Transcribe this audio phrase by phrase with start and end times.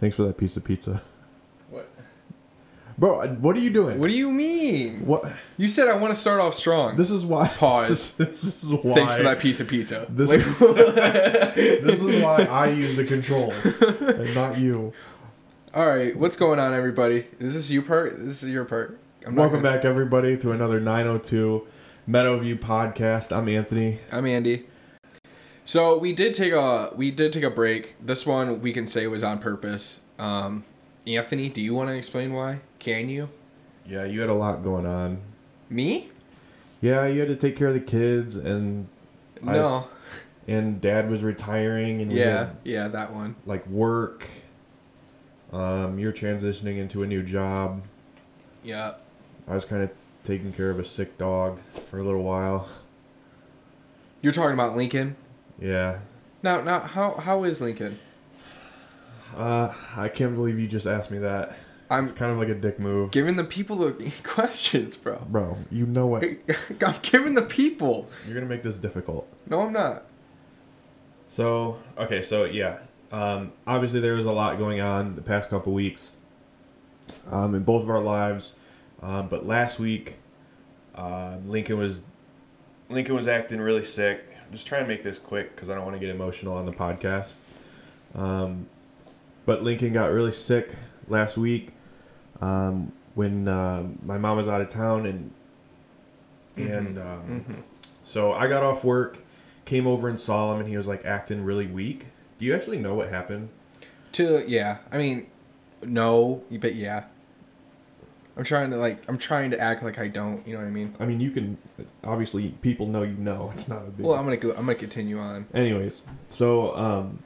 [0.00, 1.02] Thanks for that piece of pizza.
[1.68, 1.88] What?
[2.96, 3.98] Bro, what are you doing?
[3.98, 5.06] What do you mean?
[5.06, 5.30] What?
[5.58, 6.96] You said I want to start off strong.
[6.96, 7.48] This is why.
[7.48, 7.88] Pause.
[7.88, 8.94] This, this is why.
[8.94, 10.06] Thanks for that piece of pizza.
[10.08, 10.58] This Like-
[11.54, 14.92] This is why I use the controls and not you.
[15.72, 17.26] All right, what's going on, everybody?
[17.38, 18.18] Is this you part?
[18.18, 18.98] This is your part.
[19.24, 21.66] I'm Welcome back, everybody, to another 902
[22.08, 23.36] Meadowview podcast.
[23.36, 24.00] I'm Anthony.
[24.10, 24.66] I'm Andy.
[25.70, 27.94] So we did take a we did take a break.
[28.04, 30.00] This one we can say was on purpose.
[30.18, 30.64] Um,
[31.06, 32.58] Anthony, do you want to explain why?
[32.80, 33.28] Can you?
[33.86, 35.20] Yeah, you had a lot going on.
[35.68, 36.08] Me?
[36.80, 38.88] Yeah, you had to take care of the kids, and
[39.40, 39.86] No.
[40.48, 43.36] and Dad was retiring, and Yeah, had, yeah, that one.
[43.46, 44.26] like work.
[45.52, 47.82] Um, you're transitioning into a new job.
[48.64, 48.94] Yeah.
[49.46, 49.90] I was kind of
[50.24, 52.68] taking care of a sick dog for a little while.
[54.20, 55.14] You're talking about Lincoln.
[55.60, 55.98] Yeah.
[56.42, 57.98] Now, now, how how is Lincoln?
[59.36, 61.56] Uh, I can't believe you just asked me that.
[61.90, 63.10] I'm It's kind of like a dick move.
[63.10, 65.24] giving the people the questions, bro.
[65.28, 66.24] Bro, you know what?
[66.86, 68.08] I'm giving the people.
[68.26, 69.28] You're gonna make this difficult.
[69.48, 70.04] No, I'm not.
[71.28, 72.78] So, okay, so yeah.
[73.12, 76.16] Um, obviously, there was a lot going on the past couple weeks
[77.28, 78.56] um, in both of our lives.
[79.02, 80.16] Um, but last week,
[80.94, 82.04] uh, Lincoln was
[82.88, 84.24] Lincoln was acting really sick.
[84.50, 86.72] Just trying to make this quick because I don't want to get emotional on the
[86.72, 87.32] podcast.
[88.14, 88.66] Um,
[89.46, 90.74] but Lincoln got really sick
[91.08, 91.72] last week
[92.40, 95.30] um, when uh, my mom was out of town, and
[96.56, 97.62] and um, Mhm.
[98.02, 99.18] so I got off work,
[99.64, 102.06] came over and saw him, and he was like acting really weak.
[102.38, 103.50] Do you actually know what happened?
[104.12, 105.26] To yeah, I mean,
[105.82, 107.04] no, but yeah.
[108.40, 110.46] I'm trying to like I'm trying to act like I don't.
[110.46, 110.96] You know what I mean?
[110.98, 111.58] I mean, you can
[112.02, 113.50] obviously people know you know.
[113.52, 114.06] It's not a big.
[114.06, 114.52] Well, I'm gonna go.
[114.52, 115.44] I'm gonna continue on.
[115.52, 117.22] Anyways, so um,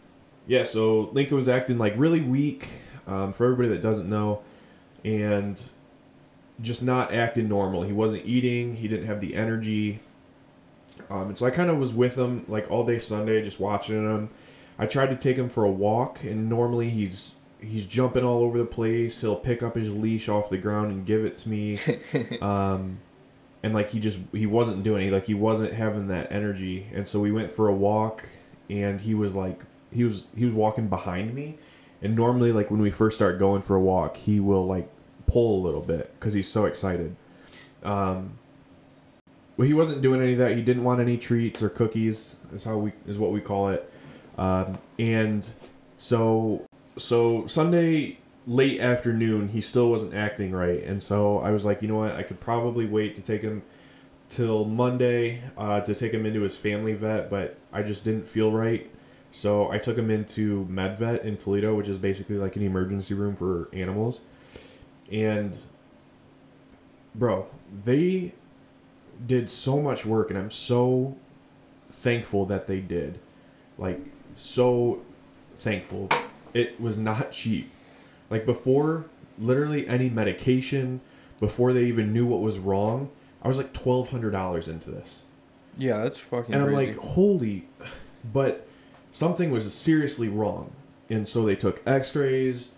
[0.48, 2.66] yeah, so Lincoln was acting like really weak.
[3.06, 4.42] Um, for everybody that doesn't know,
[5.04, 5.62] and
[6.60, 7.84] just not acting normal.
[7.84, 8.74] He wasn't eating.
[8.74, 10.00] He didn't have the energy.
[11.10, 14.02] Um, and so I kind of was with him like all day Sunday, just watching
[14.02, 14.30] him.
[14.80, 18.58] I tried to take him for a walk, and normally he's he's jumping all over
[18.58, 19.20] the place.
[19.20, 21.78] He'll pick up his leash off the ground and give it to me.
[22.40, 22.98] um,
[23.62, 25.12] and like he just he wasn't doing it.
[25.12, 26.86] Like he wasn't having that energy.
[26.92, 28.28] And so we went for a walk,
[28.68, 31.58] and he was like he was he was walking behind me.
[32.02, 34.88] And normally, like when we first start going for a walk, he will like
[35.26, 37.16] pull a little bit because he's so excited.
[37.82, 38.38] Um,
[39.56, 40.56] well, he wasn't doing any of that.
[40.56, 42.36] He didn't want any treats or cookies.
[42.52, 43.90] Is how we is what we call it.
[44.36, 45.48] Um, and
[45.96, 46.66] so
[46.96, 51.88] so Sunday late afternoon, he still wasn't acting right, and so I was like, you
[51.88, 53.62] know what, I could probably wait to take him
[54.28, 58.50] till Monday uh, to take him into his family vet, but I just didn't feel
[58.50, 58.90] right.
[59.30, 63.34] So I took him into MedVet in Toledo, which is basically like an emergency room
[63.34, 64.20] for animals.
[65.10, 65.56] And
[67.14, 67.48] bro,
[67.84, 68.32] they
[69.26, 71.16] did so much work and I'm so
[71.90, 73.18] thankful that they did.
[73.76, 74.00] Like
[74.36, 75.02] so
[75.56, 76.08] thankful.
[76.54, 77.70] It was not cheap.
[78.30, 79.06] Like before
[79.38, 81.00] literally any medication,
[81.40, 83.10] before they even knew what was wrong,
[83.42, 85.26] I was like twelve hundred dollars into this.
[85.76, 86.54] Yeah, that's fucking.
[86.54, 87.66] And I'm like, holy
[88.32, 88.66] but
[89.10, 90.72] something was seriously wrong.
[91.10, 92.70] And so they took x rays.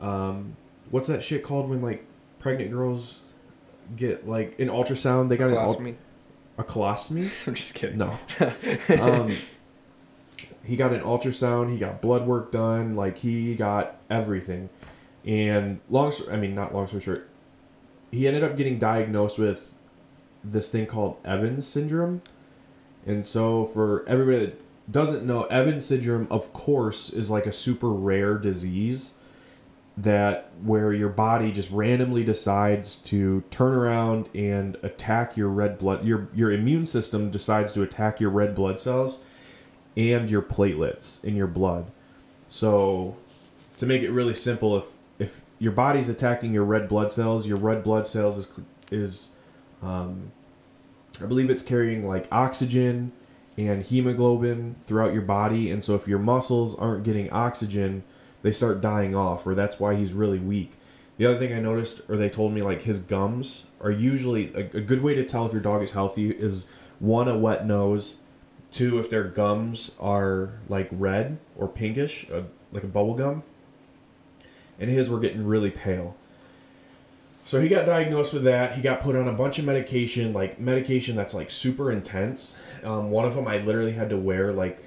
[0.00, 0.56] Um,
[0.90, 2.04] what's that shit called when like
[2.38, 3.20] pregnant girls
[3.96, 5.28] get like an ultrasound?
[5.28, 5.94] They got an ul- Colostomy.
[6.58, 7.30] a colostomy?
[7.46, 7.98] I'm just kidding.
[7.98, 8.18] No.
[9.00, 9.36] um,
[10.64, 11.70] he got an ultrasound.
[11.70, 12.96] He got blood work done.
[12.96, 14.70] Like he got everything.
[15.24, 17.28] And long, I mean, not long story short,
[18.10, 19.74] he ended up getting diagnosed with
[20.42, 22.22] this thing called Evans syndrome.
[23.06, 24.60] And so, for everybody that
[24.90, 29.14] doesn't know, Evans syndrome, of course, is like a super rare disease
[29.96, 36.04] that where your body just randomly decides to turn around and attack your red blood
[36.04, 39.22] your your immune system decides to attack your red blood cells
[39.96, 41.90] and your platelets in your blood.
[42.48, 43.16] So
[43.78, 44.84] to make it really simple if
[45.18, 48.48] if your body's attacking your red blood cells, your red blood cells is
[48.90, 49.28] is
[49.82, 50.32] um
[51.20, 53.12] I believe it's carrying like oxygen
[53.56, 58.02] and hemoglobin throughout your body and so if your muscles aren't getting oxygen
[58.42, 60.72] they start dying off or that's why he's really weak
[61.18, 64.76] the other thing i noticed or they told me like his gums are usually a,
[64.76, 66.66] a good way to tell if your dog is healthy is
[66.98, 68.16] one a wet nose
[68.74, 72.42] two if their gums are like red or pinkish uh,
[72.72, 73.42] like a bubble gum
[74.78, 76.16] and his were getting really pale
[77.46, 78.74] so he got diagnosed with that.
[78.74, 82.58] He got put on a bunch of medication, like medication that's like super intense.
[82.82, 84.82] Um, one of them I literally had to wear like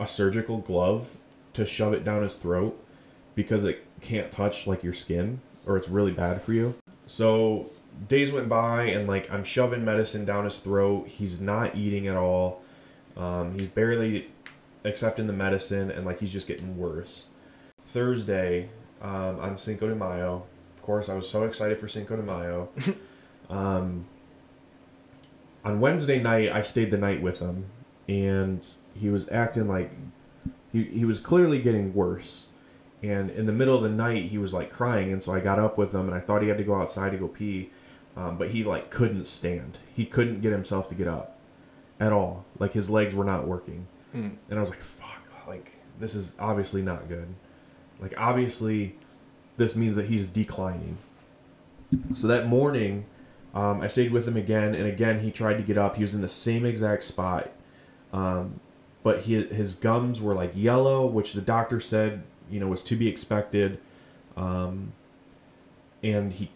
[0.00, 1.16] a surgical glove
[1.52, 2.84] to shove it down his throat
[3.36, 6.74] because it can't touch like your skin or it's really bad for you.
[7.06, 7.70] So
[8.08, 11.06] days went by and like I'm shoving medicine down his throat.
[11.06, 12.63] He's not eating at all.
[13.16, 14.28] Um, he's barely
[14.84, 17.26] accepting the medicine and like he's just getting worse.
[17.84, 18.68] Thursday
[19.00, 20.44] um, on Cinco de Mayo,
[20.76, 22.68] of course, I was so excited for Cinco de Mayo.
[23.50, 24.06] um,
[25.64, 27.66] on Wednesday night, I stayed the night with him,
[28.08, 29.92] and he was acting like
[30.72, 32.46] he, he was clearly getting worse.
[33.02, 35.58] And in the middle of the night, he was like crying, and so I got
[35.58, 37.70] up with him, and I thought he had to go outside to go pee,
[38.16, 39.78] um, but he like couldn't stand.
[39.94, 41.33] He couldn't get himself to get up
[42.04, 42.44] at all.
[42.58, 44.28] Like his legs were not working, Hmm.
[44.48, 47.28] and I was like, "Fuck!" Like this is obviously not good.
[48.00, 48.96] Like obviously,
[49.56, 50.98] this means that he's declining.
[52.12, 53.06] So that morning,
[53.54, 55.96] um, I stayed with him again, and again he tried to get up.
[55.96, 57.50] He was in the same exact spot,
[58.12, 58.60] um,
[59.02, 62.96] but he his gums were like yellow, which the doctor said you know was to
[62.96, 63.78] be expected.
[64.36, 64.92] Um,
[66.02, 66.50] and he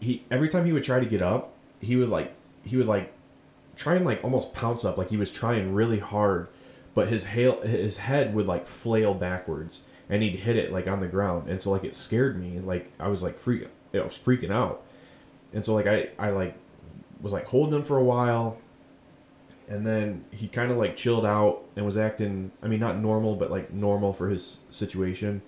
[0.00, 2.34] he every time he would try to get up, he would like
[2.64, 3.12] he would like
[3.76, 6.48] try and like almost pounce up, like he was trying really hard,
[6.94, 11.00] but his hail his head would like flail backwards, and he'd hit it like on
[11.00, 14.18] the ground, and so like it scared me, like I was like freak, I was
[14.18, 14.84] freaking out,
[15.52, 16.56] and so like I I like
[17.20, 18.58] was like holding him for a while,
[19.68, 23.34] and then he kind of like chilled out and was acting i mean not normal
[23.34, 25.42] but like normal for his situation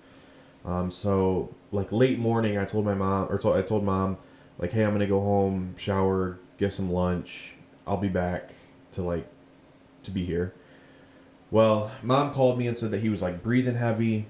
[0.65, 4.17] um, so like late morning i told my mom or told, i told mom
[4.57, 7.55] like hey i'm gonna go home shower get some lunch
[7.89, 8.51] i'll be back
[8.91, 9.27] to like
[10.03, 10.53] to be here
[11.51, 14.27] well mom called me and said that he was like breathing heavy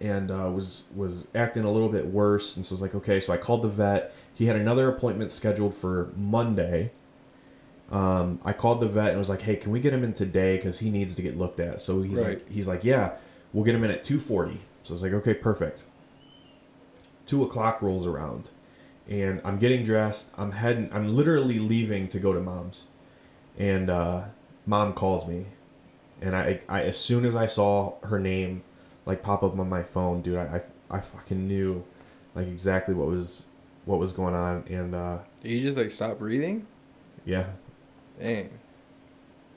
[0.00, 3.20] and uh, was was acting a little bit worse and so I was like okay
[3.20, 6.90] so i called the vet he had another appointment scheduled for monday
[7.92, 10.56] um, I called the vet and was like, "Hey, can we get him in today?
[10.56, 12.38] Because he needs to get looked at." So he's Right.
[12.38, 13.12] like, "He's like, yeah,
[13.52, 15.84] we'll get him in at 2:40." So I was like, "Okay, perfect."
[17.26, 18.48] Two o'clock rolls around,
[19.08, 20.30] and I'm getting dressed.
[20.36, 20.88] I'm heading.
[20.92, 22.88] I'm literally leaving to go to mom's,
[23.58, 24.24] and uh,
[24.66, 25.46] mom calls me,
[26.22, 28.62] and I, I as soon as I saw her name,
[29.06, 31.84] like pop up on my phone, dude, I, I, I fucking knew,
[32.34, 33.46] like exactly what was,
[33.84, 36.66] what was going on, and uh, Did you just like stop breathing?
[37.26, 37.46] yeah,
[38.22, 38.50] Dang.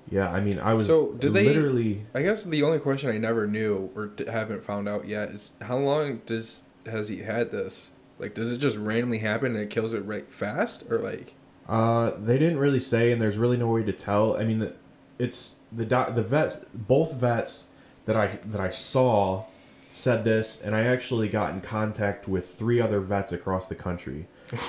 [0.09, 0.29] yeah.
[0.31, 2.05] I mean, I was So, did they- literally.
[2.13, 5.51] I guess the only question I never knew or d- haven't found out yet is
[5.61, 7.91] how long does has he had this?
[8.19, 11.35] Like, does it just randomly happen and it kills it right fast, or like?
[11.67, 14.37] Uh, they didn't really say, and there's really no way to tell.
[14.37, 14.73] I mean, the,
[15.19, 17.67] it's the doc, the vets, both vets
[18.05, 19.45] that I that I saw
[19.91, 24.27] said this, and I actually got in contact with three other vets across the country.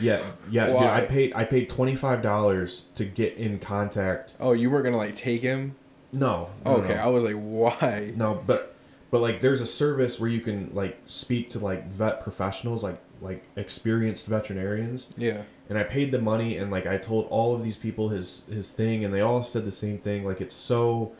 [0.00, 4.34] Yeah, yeah, dude, I paid I paid twenty five dollars to get in contact.
[4.40, 5.76] oh, you weren't gonna like take him?
[6.12, 7.00] No, no, okay, no.
[7.00, 8.12] I was like, why?
[8.16, 8.75] No, but
[9.16, 12.98] but like there's a service where you can like speak to like vet professionals, like
[13.22, 15.14] like experienced veterinarians.
[15.16, 15.44] Yeah.
[15.70, 18.72] and I paid the money and like I told all of these people his his
[18.72, 20.26] thing and they all said the same thing.
[20.26, 21.14] Like it's so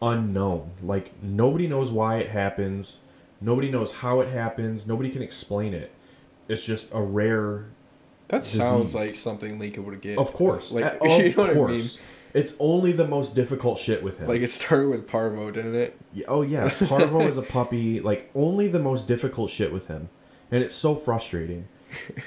[0.00, 0.70] unknown.
[0.80, 3.00] Like nobody knows why it happens.
[3.40, 4.86] Nobody knows how it happens.
[4.86, 5.90] Nobody can explain it.
[6.46, 7.64] It's just a rare
[8.28, 10.18] That sounds like something Lincoln would get.
[10.18, 10.70] of course.
[10.70, 11.98] Like, of you know what I course
[12.32, 14.28] it's only the most difficult shit with him.
[14.28, 15.98] Like it started with Parvo, didn't it?
[16.12, 16.70] Yeah, oh yeah.
[16.86, 20.08] Parvo is a puppy like only the most difficult shit with him.
[20.50, 21.66] And it's so frustrating.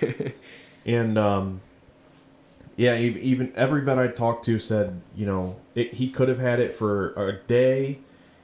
[0.86, 1.62] And um
[2.76, 6.40] yeah ev- even every vet i talked to said you know it, he could have
[6.40, 8.00] had it for a day.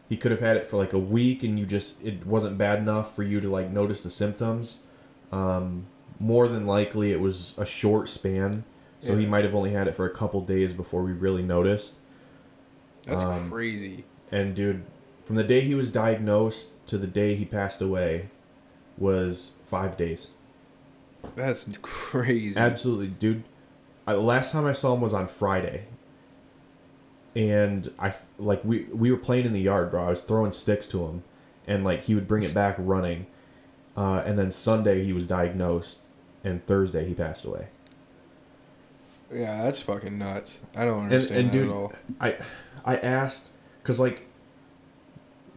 [0.08, 2.80] He could have had it for like a week and you just it wasn't bad
[2.80, 4.80] enough for you to like notice the symptoms.
[5.32, 5.88] Um
[6.20, 8.64] more than likely it was a short span
[9.02, 11.96] so he might have only had it for a couple days before we really noticed
[13.06, 14.04] That's Um, crazy.
[14.32, 14.84] and dude,
[15.24, 18.30] from the day he was diagnosed to the day he passed away
[18.98, 20.30] was five days.
[21.36, 22.60] That's crazy.
[22.60, 23.44] Absolutely, dude.
[24.08, 25.86] I, the last time I saw him was on Friday.
[27.36, 30.06] And I like we we were playing in the yard, bro.
[30.06, 31.24] I was throwing sticks to him,
[31.68, 33.28] and like he would bring it back running.
[33.96, 36.00] Uh, and then Sunday he was diagnosed,
[36.44, 37.68] and Thursday he passed away.
[39.34, 40.60] Yeah, that's fucking nuts.
[40.76, 41.94] I don't and, understand and that dude, at all.
[42.20, 42.38] I
[42.84, 44.28] I asked because like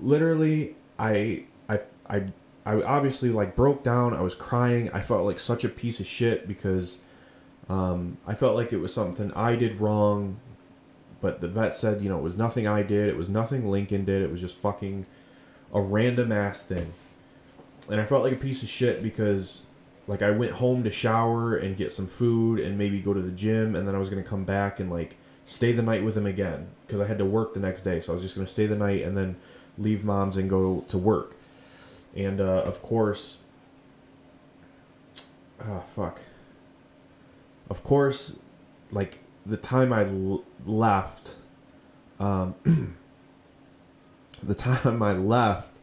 [0.01, 2.25] literally I I I
[2.65, 4.15] I obviously like broke down.
[4.15, 4.91] I was crying.
[4.93, 7.01] I felt like such a piece of shit because
[7.69, 10.39] um, I felt like it was something I did wrong.
[11.21, 13.09] But the vet said, you know, it was nothing I did.
[13.09, 14.23] It was nothing Lincoln did.
[14.23, 15.07] It was just fucking
[15.73, 16.93] a random ass thing.
[17.89, 19.67] And I felt like a piece of shit because
[20.13, 23.31] like I went home to shower and get some food and maybe go to the
[23.31, 25.17] gym and then I was gonna come back and like
[25.47, 27.99] stay the night with him again because I had to work the next day.
[27.99, 29.37] So I was just gonna stay the night and then
[29.79, 31.37] leave mom's and go to work.
[32.15, 33.39] and uh, of course,
[35.65, 36.21] ah, fuck.
[37.71, 38.37] Of course,
[38.91, 41.37] like the time I l- left,
[42.21, 42.55] um,
[44.43, 45.79] the time I left,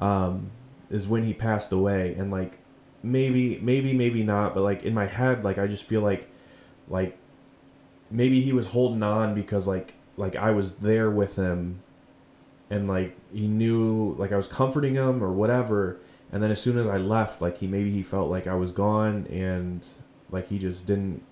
[0.00, 0.52] um,
[0.90, 2.58] is when he passed away, and like
[3.04, 6.28] maybe, maybe, maybe not, but like in my head, like I just feel like,
[6.88, 7.16] like
[8.10, 11.80] maybe he was holding on because like like I was there with him
[12.70, 15.98] and like he knew like I was comforting him or whatever
[16.32, 18.72] and then as soon as I left like he maybe he felt like I was
[18.72, 19.84] gone and
[20.30, 21.22] like he just didn't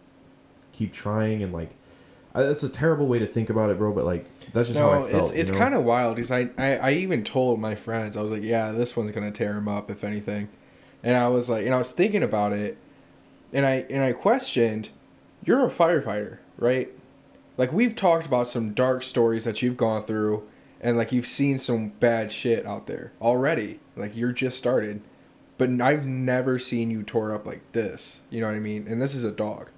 [0.72, 1.70] keep trying and like
[2.34, 4.92] I, that's a terrible way to think about it bro but like that's just how
[4.92, 5.62] I felt it's it's you know?
[5.62, 8.72] kind of wild because I, I I even told my friends I was like, yeah,
[8.72, 10.48] this one's gonna tear him up if anything,
[11.02, 12.78] and I was like, and I was thinking about it,
[13.52, 14.90] and I and I questioned,
[15.44, 16.90] you're a firefighter, right?
[17.56, 20.48] Like we've talked about some dark stories that you've gone through,
[20.80, 23.80] and like you've seen some bad shit out there already.
[23.96, 25.02] Like you're just started,
[25.58, 28.22] but I've never seen you tore up like this.
[28.30, 28.86] You know what I mean?
[28.88, 29.70] And this is a dog.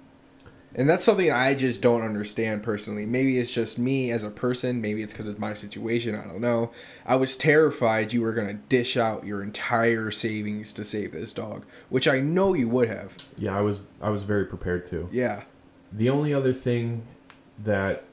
[0.77, 3.05] And that's something I just don't understand personally.
[3.05, 4.81] Maybe it's just me as a person.
[4.81, 6.15] Maybe it's because of my situation.
[6.15, 6.71] I don't know.
[7.05, 11.31] I was terrified you were going to dish out your entire savings to save this
[11.31, 13.13] dog, which I know you would have.
[13.37, 15.43] yeah I was I was very prepared to Yeah.
[15.93, 17.03] The only other thing
[17.63, 18.03] that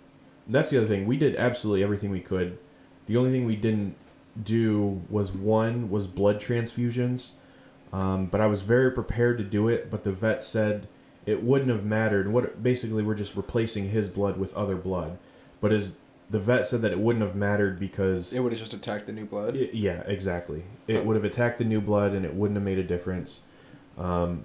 [0.47, 2.59] that's the other thing we did absolutely everything we could.
[3.07, 3.97] The only thing we didn't
[4.41, 7.33] do was one was blood transfusions,
[7.93, 9.91] um, but I was very prepared to do it.
[9.91, 10.87] But the vet said
[11.27, 12.29] it wouldn't have mattered.
[12.33, 15.19] What basically we're just replacing his blood with other blood,
[15.61, 15.93] but as
[16.31, 19.13] the vet said that it wouldn't have mattered because It would have just attacked the
[19.13, 19.55] new blood.
[19.55, 20.63] it- yeah, exactly.
[20.87, 21.03] It Huh.
[21.03, 23.43] would have attacked the new blood, and it wouldn't have made a difference.
[23.99, 24.45] Um,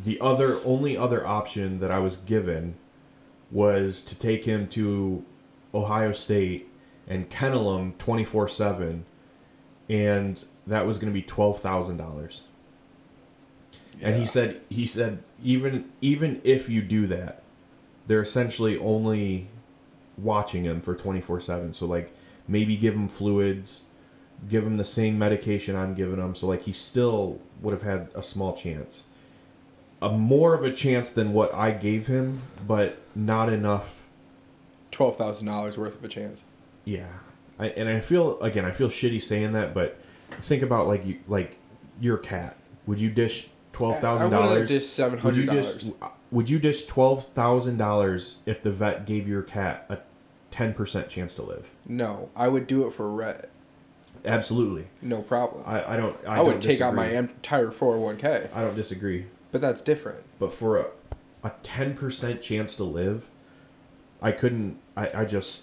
[0.00, 2.74] the other, only other option that I was given
[3.50, 5.24] was to take him to
[5.74, 6.68] Ohio State
[7.08, 9.04] and kennel him twenty four seven,
[9.90, 12.44] and that was going to be twelve thousand dollars.
[14.00, 17.42] And he said, he said, even even if you do that,
[18.08, 19.48] they're essentially only
[20.16, 22.14] watching him for 24 7 so like
[22.46, 23.86] maybe give him fluids
[24.48, 26.34] give him the same medication i'm giving him.
[26.34, 29.06] So like he still would have had a small chance.
[30.00, 34.04] A more of a chance than what i gave him but not enough.
[34.90, 36.44] twelve thousand dollars worth of a chance.
[36.84, 37.08] yeah.
[37.58, 39.96] I, and i feel again i feel shitty saying that but
[40.40, 41.58] think about like you like
[42.00, 42.56] your cat.
[42.86, 45.84] Would you dish twelve thousand I wouldn't have dollars dished seven would you hundred dish
[45.84, 46.12] dollars.
[46.30, 49.98] would you dish twelve thousand dollars if the vet gave your cat a
[50.50, 51.74] ten percent chance to live?
[51.86, 53.50] No, I would do it for Rhett.
[54.24, 54.86] Absolutely.
[55.02, 55.62] No problem.
[55.66, 56.16] I, I don't.
[56.26, 58.48] I, I, would don't take out my entire four hundred one k.
[58.54, 60.20] I don't disagree, But that's different.
[60.38, 60.86] but for a
[61.42, 63.28] a ten percent chance to live,
[64.22, 64.78] I couldn't.
[64.96, 65.62] I, I just,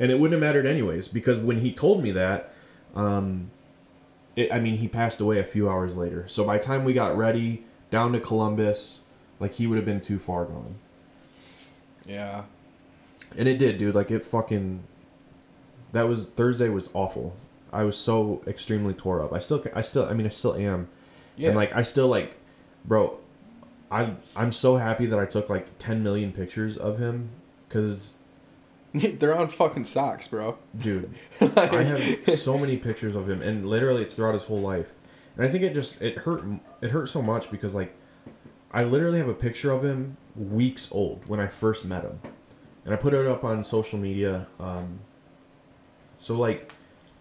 [0.00, 2.54] and it wouldn't have mattered anyways because when he told me that,
[2.94, 3.50] um,
[4.38, 6.26] it, I mean he passed away a few hours later.
[6.28, 9.00] So by the time we got ready down to Columbus,
[9.40, 10.76] like he would have been too far gone.
[12.06, 12.44] Yeah.
[13.36, 13.94] And it did, dude.
[13.94, 14.84] Like it fucking.
[15.92, 17.36] That was Thursday was awful.
[17.72, 19.32] I was so extremely tore up.
[19.32, 20.88] I still, I still, I mean, I still am.
[21.36, 21.48] Yeah.
[21.48, 22.36] And like, I still like,
[22.84, 23.18] bro.
[23.90, 27.30] I I'm so happy that I took like 10 million pictures of him,
[27.70, 28.17] cause
[28.94, 30.58] They're on fucking socks, bro.
[30.76, 34.92] dude, I have so many pictures of him, and literally it's throughout his whole life.
[35.36, 36.42] And I think it just it hurt
[36.80, 37.94] it hurt so much because like,
[38.72, 42.20] I literally have a picture of him weeks old when I first met him,
[42.84, 44.46] and I put it up on social media.
[44.58, 45.00] Um,
[46.16, 46.72] so like,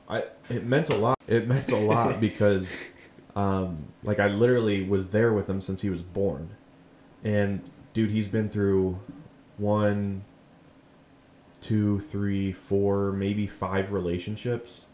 [0.07, 1.19] I it meant a lot.
[1.27, 2.81] It meant a lot because,
[3.35, 6.51] um, like I literally was there with him since he was born,
[7.25, 8.99] and dude, he's been through
[9.57, 10.23] one,
[11.67, 14.85] two, three, four, maybe five relationships.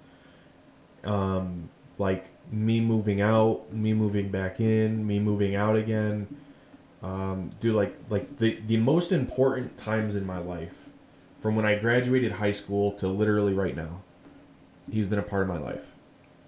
[1.03, 6.35] Um, like me moving out, me moving back in, me moving out again.
[7.03, 10.89] Um, dude, like like the the most important times in my life,
[11.39, 14.01] from when I graduated high school to literally right now,
[14.91, 15.93] he's been a part of my life,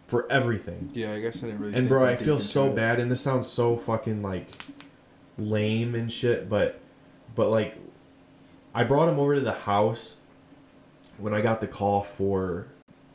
[0.08, 0.90] for everything.
[0.94, 1.76] Yeah, I guess I didn't really.
[1.76, 2.76] And bro, I feel so it.
[2.76, 4.48] bad, and this sounds so fucking like
[5.38, 6.80] lame and shit, but
[7.36, 7.78] but like
[8.76, 10.18] I brought him over to the house
[11.18, 12.68] when I got the call for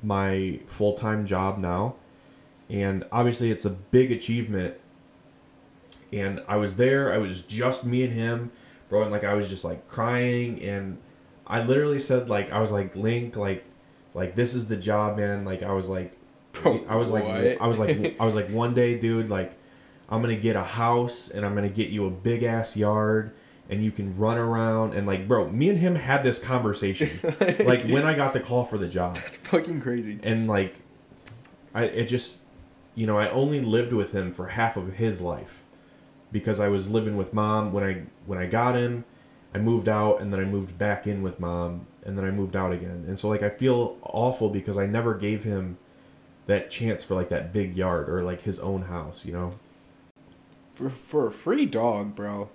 [0.03, 1.97] my full time job now,
[2.69, 4.77] and obviously it's a big achievement.
[6.13, 7.13] And I was there.
[7.13, 8.51] I was just me and him,
[8.89, 10.99] bro, and like I was just like crying, and
[11.47, 13.65] I literally said like I was like Link, like
[14.15, 15.45] like this is the job, man.
[15.45, 16.17] Like I was like
[16.53, 17.25] Bro, I was like.
[17.61, 19.53] I was like, I was like, one day, dude, like,
[20.09, 23.33] I'm gonna get a house and I'm gonna get you a big ass yard
[23.71, 27.09] and you can run around and like, bro, me and him had this conversation,
[27.65, 30.19] like when I got the call for the job, It's fucking crazy.
[30.23, 30.77] and like,
[31.75, 32.41] I it just,
[32.95, 35.63] you know, I only lived with him for half of his life
[36.33, 39.05] because I was living with mom when I when I got him.
[39.55, 42.55] I moved out and then I moved back in with mom and then I moved
[42.55, 43.05] out again.
[43.09, 45.77] And so like I feel awful because I never gave him
[46.47, 49.59] that chance for like that big yard or like his own house, you know.
[50.75, 52.49] For for a free dog, bro.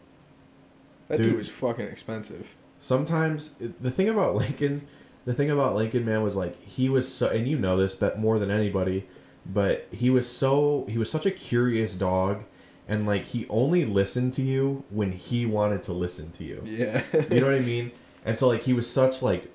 [1.07, 1.37] That dude, Dude.
[1.37, 2.47] was fucking expensive.
[2.79, 4.87] sometimes the thing about Lincoln,
[5.25, 8.19] the thing about Lincoln man was like he was so and you know this but
[8.19, 9.07] more than anybody,
[9.45, 12.43] but he was so he was such a curious dog
[12.87, 16.61] and like he only listened to you when he wanted to listen to you.
[16.65, 17.01] Yeah.
[17.29, 17.91] You know what I mean?
[18.23, 19.51] And so like he was such like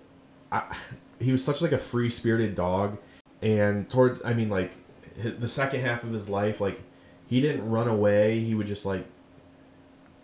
[0.53, 0.77] I,
[1.21, 2.99] he was such like a free-spirited dog
[3.43, 4.73] and towards I mean like
[5.17, 6.81] the second half of his life like
[7.27, 9.07] he didn't run away, he would just like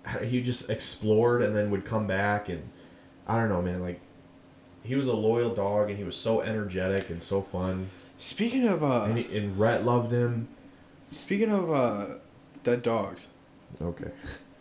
[0.25, 2.69] he just explored and then would come back and
[3.27, 4.01] I don't know, man, like
[4.83, 7.91] he was a loyal dog and he was so energetic and so fun.
[8.19, 10.49] Speaking of uh And, he, and Rhett loved him.
[11.13, 12.07] speaking of uh
[12.63, 13.29] dead dogs.
[13.81, 14.11] Okay.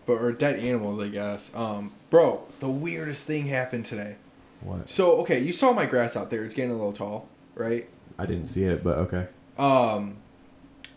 [0.05, 1.53] But or dead animals, I guess.
[1.55, 4.15] Um bro, the weirdest thing happened today.
[4.61, 4.89] What?
[4.89, 7.87] So okay, you saw my grass out there, it's getting a little tall, right?
[8.17, 9.27] I didn't see it, but okay.
[9.57, 10.15] um,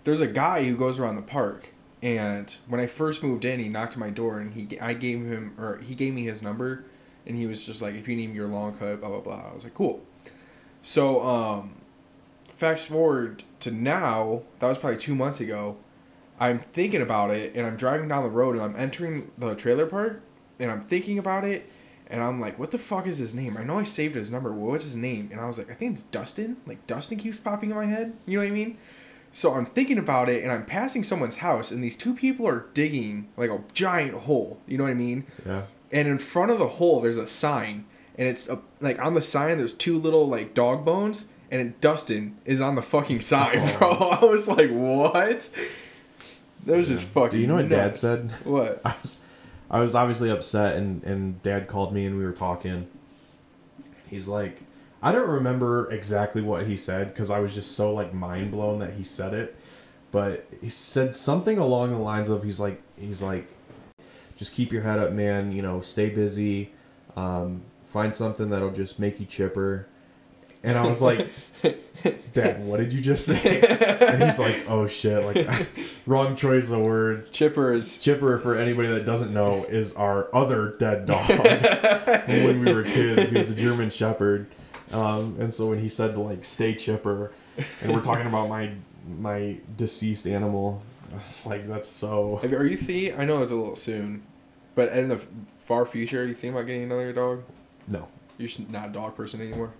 [0.05, 3.69] there's a guy who goes around the park, and when I first moved in, he
[3.69, 6.85] knocked on my door, and he I gave him or he gave me his number,
[7.27, 9.51] and he was just like, if you need your long cut, blah blah blah.
[9.51, 10.03] I was like, cool.
[10.83, 11.73] So um,
[12.57, 15.77] fast forward to now, that was probably two months ago.
[16.41, 19.87] I'm thinking about it, and I'm driving down the road, and I'm entering the trailer
[19.87, 20.23] park,
[20.61, 21.69] and I'm thinking about it,
[22.07, 23.57] and I'm like, what the fuck is his name?
[23.57, 24.53] I know I saved his number.
[24.53, 25.29] What's his name?
[25.31, 26.57] And I was like, I think it's Dustin.
[26.67, 28.17] Like Dustin keeps popping in my head.
[28.25, 28.79] You know what I mean?
[29.33, 32.67] So I'm thinking about it, and I'm passing someone's house, and these two people are
[32.75, 34.59] digging like a giant hole.
[34.67, 35.27] You know what I mean?
[35.47, 35.63] Yeah.
[35.93, 37.85] And in front of the hole, there's a sign,
[38.17, 41.81] and it's a, like on the sign, there's two little like dog bones, and it,
[41.81, 43.77] Dustin is on the fucking sign, Oh.
[43.79, 43.91] bro.
[43.91, 45.49] I was like, what?
[46.67, 47.31] That was just fucking.
[47.31, 48.31] Do you know what Dad said?
[48.45, 48.81] What?
[48.85, 49.21] I was,
[49.71, 52.89] I was obviously upset, and and Dad called me, and we were talking.
[54.09, 54.59] He's like,
[55.03, 58.81] I don't remember exactly what he said because I was just so like mind blown
[58.81, 59.57] that he said it,
[60.11, 63.49] but he said something along the lines of he's like he's like,
[64.37, 65.53] just keep your head up, man.
[65.53, 66.73] You know, stay busy.
[67.17, 69.89] Um, find something that'll just make you chipper.
[70.63, 71.31] And I was like,
[72.33, 73.61] Dad, what did you just say?
[74.01, 75.69] And he's like, Oh shit, like
[76.07, 77.31] wrong choice of words.
[77.31, 77.99] Chipper is.
[77.99, 82.83] Chipper, for anybody that doesn't know, is our other dead dog from when we were
[82.83, 83.31] kids.
[83.31, 84.47] He was a German Shepherd,
[84.93, 87.33] um, and so when he said to like stay chipper,
[87.83, 88.73] and we're talking about my
[89.19, 92.41] my deceased animal, I was like, that's so.
[92.43, 93.19] Are you thinking?
[93.19, 94.23] I know it's a little soon,
[94.75, 95.21] but in the
[95.65, 97.43] far future, are you thinking about getting another dog?
[97.87, 99.73] No, You're just not a dog person anymore.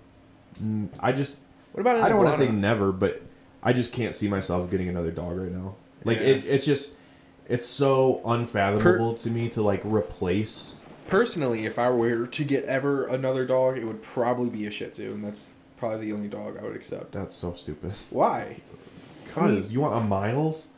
[0.63, 1.41] Mm, I just
[1.73, 2.01] What about?
[2.01, 3.23] I don't want to say never, but
[3.63, 5.75] I just can't see myself getting another dog right now.
[6.05, 6.27] Like Yeah.
[6.29, 6.95] it, it's just
[7.49, 10.75] it's so unfathomable to me to like replace.
[11.09, 14.91] Personally, if I were to get ever another dog, it would probably be a Shih
[14.91, 17.13] Tzu, and that's probably the only dog I would accept.
[17.13, 17.95] That's so stupid.
[18.11, 18.61] Why?
[19.33, 20.69] Cause you want a Miles?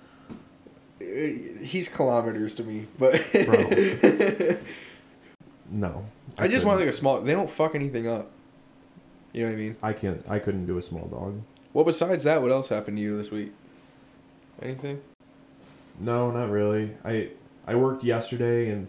[1.00, 1.04] Uh,
[1.62, 3.12] He's kilometers to me, but
[3.44, 3.54] Bro.
[5.72, 6.04] No.
[6.36, 6.66] I just couldn't.
[6.68, 7.20] want like a small.
[7.20, 8.30] They don't fuck anything up.
[9.32, 9.76] You know what I mean?
[9.82, 10.24] I can't.
[10.28, 11.42] I couldn't do a small dog.
[11.72, 13.52] Well, besides that, what else happened to you this week?
[14.60, 15.00] Anything?
[16.00, 16.96] No, not really.
[17.04, 17.30] I
[17.66, 18.88] I worked yesterday and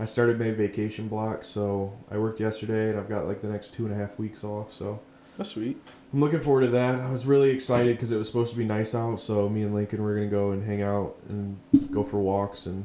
[0.00, 1.44] I started my vacation block.
[1.44, 4.42] So I worked yesterday and I've got like the next two and a half weeks
[4.42, 4.72] off.
[4.72, 5.00] So
[5.36, 5.76] That's sweet.
[6.12, 7.00] I'm looking forward to that.
[7.00, 9.20] I was really excited because it was supposed to be nice out.
[9.20, 11.58] So me and Lincoln were gonna go and hang out and
[11.92, 12.84] go for walks and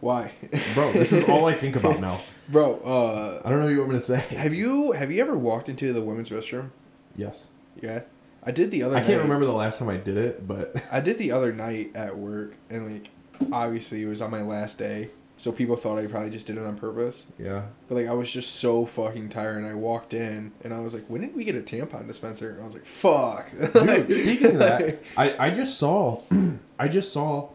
[0.00, 0.32] Why?
[0.74, 2.20] bro, this is all I think about now.
[2.46, 4.18] Bro, uh, I don't know what you want me to say.
[4.18, 6.72] have you have you ever walked into the women's restroom?
[7.16, 7.48] Yes.
[7.80, 8.02] Yeah,
[8.42, 8.96] I did the other.
[8.96, 11.92] I can't remember the last time I did it, but I did the other night
[11.94, 13.08] at work, and like,
[13.50, 16.64] obviously it was on my last day, so people thought I probably just did it
[16.64, 17.26] on purpose.
[17.38, 17.62] yeah.
[17.88, 20.94] But like, I was just so fucking tired, and I walked in, and I was
[20.94, 24.52] like, "When did we get a tampon dispenser?" And I was like, "Fuck." Dude, speaking
[24.52, 26.20] of that, I, I just saw,
[26.78, 27.50] I just saw,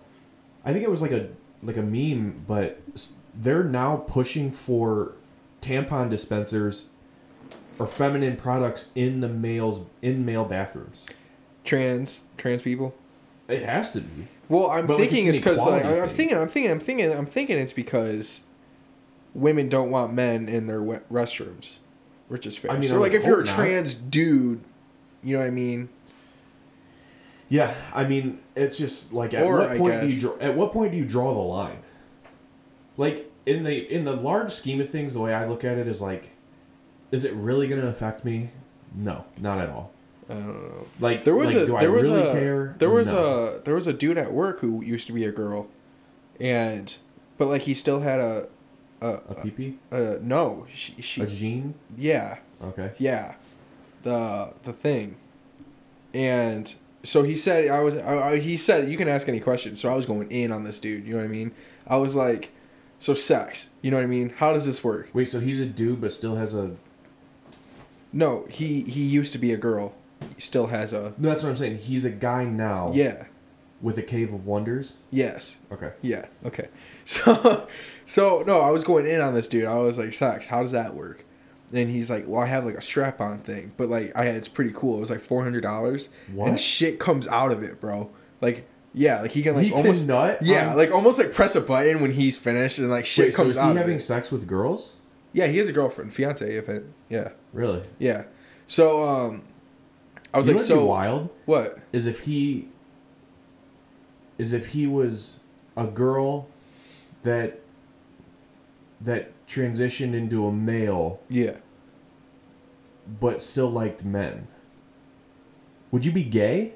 [0.66, 1.30] I think it was like a
[1.64, 2.82] like a meme, but
[3.34, 5.14] they're now pushing for
[5.62, 6.90] tampon dispensers
[7.78, 11.08] or feminine products in the males in male bathrooms.
[11.64, 12.94] trans trans people.
[13.50, 14.28] It has to be.
[14.48, 17.26] Well, I'm But, thinking it's it's because like I'm thinking, I'm thinking, I'm thinking, I'm
[17.26, 18.44] thinking it's because
[19.34, 21.80] women don't want men in their restrooms,
[22.28, 22.72] which is fair.
[22.72, 23.56] I mean, so I like if you're a not.
[23.56, 24.62] trans dude,
[25.24, 25.90] you know what I mean?
[27.50, 30.72] Yeah, I mean, it's just like at Or, what point do you draw, at what
[30.72, 31.80] point do you draw the line?
[32.98, 35.88] Like in the in the large scheme of things, the way I look at it
[35.88, 36.36] is like,
[37.12, 38.52] is it really going to affect me?
[38.96, 39.92] No, not at all.
[40.30, 40.86] I don't know.
[41.00, 42.76] Like There was like, a do I there was really a care?
[42.78, 43.24] there was No.
[43.58, 45.68] a there was a dude at work who used to be a girl,
[46.40, 46.96] and
[47.38, 48.48] but like he still had a
[49.02, 49.52] a, a
[49.92, 51.74] a, a no she, she a gene.
[51.98, 52.92] yeah Okay.
[53.00, 53.36] yeah
[54.04, 55.16] the the thing,
[56.14, 59.80] and so he said I was I, I- he said you can ask any questions.
[59.80, 61.06] So I was going in on this dude.
[61.06, 61.52] You know what I mean?
[61.88, 62.52] I was like,
[63.00, 63.70] so sex.
[63.82, 64.30] You know what I mean?
[64.38, 65.10] How does this work?
[65.14, 66.76] Wait, so he's a dude, but still has a.
[68.12, 69.94] No, he he used to be a girl.
[70.36, 71.78] He still has a No, that's what I'm saying.
[71.80, 72.92] He's a guy now.
[72.94, 73.26] yeah
[73.82, 74.96] With a cave of wonders.
[75.12, 75.92] yes Okay.
[76.02, 76.26] Yeah.
[76.46, 76.68] Okay.
[77.06, 77.68] So,
[78.06, 79.66] so no, I was going in on this dude.
[79.66, 80.48] I was like, "Sucks.
[80.48, 81.26] how does that work?"
[81.74, 84.48] And he's like, "Well, I have like a strap-on thing, but like, I had it's
[84.48, 84.98] pretty cool.
[84.98, 88.12] It was like four hundred dollars, and shit comes out of it, bro.
[88.42, 91.62] Like, yeah, like he can like He almost nut Yeah, like almost like press a
[91.62, 93.66] button when he's finished, and like shit Wait, so comes is out.
[93.66, 94.02] he of having it.
[94.02, 94.94] sex with girls?
[95.34, 96.46] Yeah, he has a girlfriend, fiance.
[96.56, 97.84] If it, yeah, Really?
[97.98, 98.26] yeah.
[98.68, 99.42] So, um,
[100.34, 101.80] I was You like, know what'd be so wild what?
[101.92, 102.68] is if he
[104.38, 105.40] is if he was
[105.76, 106.48] a girl
[107.24, 107.60] that
[109.02, 111.58] that transitioned into a male Yeah.
[113.20, 114.48] but still liked men.
[115.92, 116.74] Would you be gay?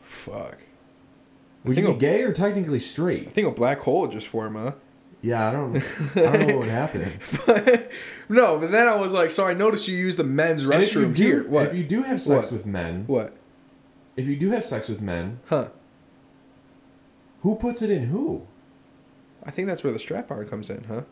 [0.00, 0.58] Fuck.
[1.64, 3.28] Would think you be a- gay or technically straight?
[3.28, 4.72] I think a black hole would just formed, huh?
[5.22, 5.76] Yeah, I don't.
[5.76, 5.80] I
[6.20, 7.10] don't know what would happen.
[8.28, 10.94] no, but then I was like, so I noticed you use the men's And if
[10.94, 11.48] you restroom do, here.
[11.48, 11.66] What?
[11.66, 12.52] if you do have sex What?
[12.52, 13.36] with men, what?
[14.16, 15.68] if you do have sex with men, Huh?
[17.42, 18.46] who puts it in who?
[19.44, 21.02] I think that's where the strap on comes in, huh?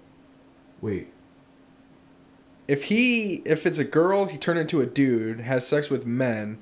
[0.81, 1.09] Wait,
[2.67, 6.59] If he, if it's a girl, he turned into a dude, has sex with men.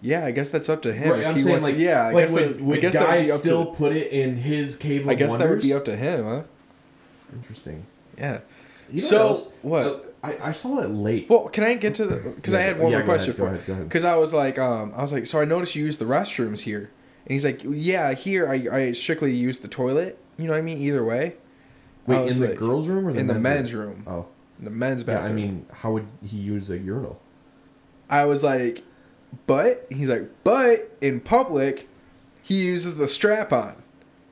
[0.00, 1.10] Yeah, I guess that's up to him.
[1.10, 1.20] right?
[1.20, 2.92] If I'm he saying wants- like, yeah, I like guess would, that, would I guess
[2.94, 5.48] that would be up still to, put it in his cave of I guess that
[5.48, 6.42] would be up to him, huh?
[7.34, 7.84] Interesting.
[8.16, 8.40] Yeah.
[8.90, 9.86] You know So, what?
[9.86, 11.28] Uh, I, I saw it late.
[11.30, 12.32] Well, can I get to the?
[12.34, 13.54] Because I had one yeah, more question ahead, go for.
[13.54, 13.84] ahead, go ahead.
[13.88, 16.60] Because I was like, um, I was like, so I noticed you use the restrooms
[16.60, 16.90] here,
[17.24, 20.18] and he's like, yeah, here I, I strictly use the toilet.
[20.36, 20.78] You know what I mean?
[20.78, 21.36] Either way.
[22.06, 24.04] Wait, in the girls' room or the in the men's men's room.
[24.06, 24.26] Oh,
[24.58, 25.20] In the men's yeah.
[25.20, 27.20] I mean, how would he use a urinal?
[28.08, 28.82] I was like,
[29.46, 31.88] but he's like, but in public,
[32.42, 33.82] he uses the strap on.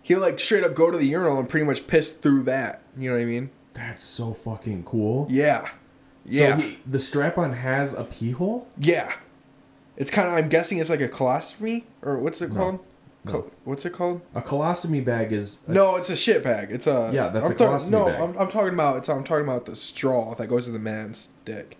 [0.02, 2.82] He'll like straight up go to the urinal and pretty much piss through that.
[2.96, 3.50] You know what I mean?
[3.76, 5.26] That's so fucking cool.
[5.30, 5.68] Yeah.
[6.24, 6.56] Yeah.
[6.56, 8.66] So he, the strap-on has a pee hole.
[8.78, 9.12] yeah.
[9.96, 10.34] It's kind of.
[10.34, 12.80] I'm guessing it's like a colostomy or what's it called?
[13.24, 13.32] No.
[13.32, 14.20] Col- what's it called?
[14.34, 15.60] A colostomy bag is.
[15.66, 16.70] A, No, it's a shit bag.
[16.70, 18.20] It's a Yeah, that's I'm a colostomy no, bag.
[18.20, 18.98] I'm, I'm talking about.
[18.98, 21.78] It's I'm talking about the straw that goes in the man's dick.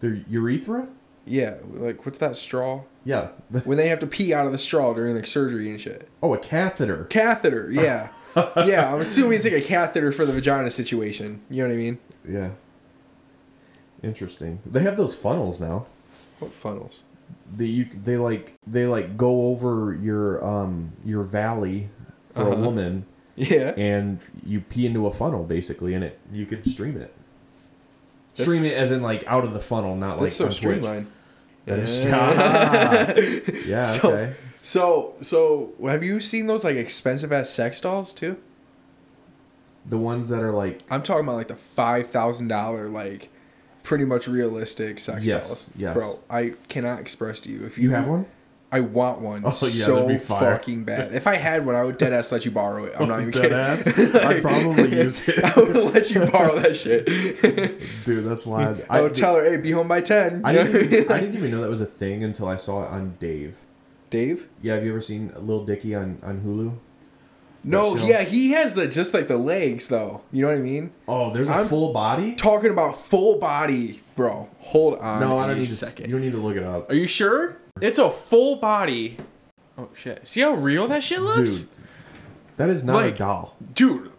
[0.00, 0.88] The urethra.
[1.24, 2.82] Yeah, like what's that straw?
[3.04, 3.28] Yeah.
[3.64, 6.08] When they have to pee out of the straw during like surgery and shit.
[6.22, 7.06] oh, a catheter.
[7.06, 8.10] Catheter, yeah.
[8.36, 11.40] yeah, I'm assuming it's like a catheter for the vagina situation.
[11.50, 11.98] You know what I mean?
[12.28, 12.50] Yeah.
[14.02, 14.60] Interesting.
[14.66, 15.86] They have those funnels now.
[16.38, 17.02] What funnels?
[17.54, 21.88] They you they like they like go over your um your valley
[22.30, 22.62] for a Uh-huh.
[22.62, 23.72] woman Yeah.
[23.76, 27.12] and you pee into a funnel basically and it you can stream it.
[28.36, 31.06] That's- Stream it as in like out of the funnel, not like so on streamlined.
[31.64, 33.14] That is- Yeah.
[33.66, 33.96] yeah.
[34.04, 34.32] Okay.
[34.32, 34.32] So,
[34.66, 38.36] so so have you seen those like expensive ass sex dolls too?
[39.88, 43.28] The ones that are like I'm talking about like the five thousand dollar like
[43.84, 45.70] pretty much realistic sex Yes, dolls.
[45.76, 45.94] yes.
[45.94, 48.26] Bro, I cannot express to you if you, you have one.
[48.72, 51.14] I want one Oh, yeah, so fucking bad.
[51.14, 52.94] If I had one, I would dead ass let you borrow it.
[52.98, 53.56] I'm not even Dead kidding.
[53.56, 53.86] ass?
[54.26, 55.44] I'd probably use it.
[55.44, 57.06] I would let you borrow that shit.
[58.04, 58.84] Dude, that's wild.
[58.90, 60.42] I would tell her, "Hey, be home by 10.
[60.44, 62.90] I didn't, even, I didn't even know that was a thing until I saw it
[62.90, 63.58] on Dave.
[64.10, 64.48] Dave?
[64.62, 66.78] Yeah, have you ever seen Lil Dicky on, on Hulu?
[67.64, 70.22] No, yeah, he has the just like the legs though.
[70.30, 70.92] You know what I mean?
[71.08, 72.36] Oh, there's a I'm- full body?
[72.36, 74.48] Talking about full body, bro.
[74.60, 75.20] Hold on.
[75.20, 76.06] No, I don't need a second.
[76.06, 76.88] You don't need to look it up.
[76.90, 77.56] Are you sure?
[77.82, 79.16] It's a full body.
[79.76, 80.26] Oh shit!
[80.28, 81.68] See how real that shit looks, Dude,
[82.56, 83.56] that is not Like- a doll.
[83.74, 84.12] dude.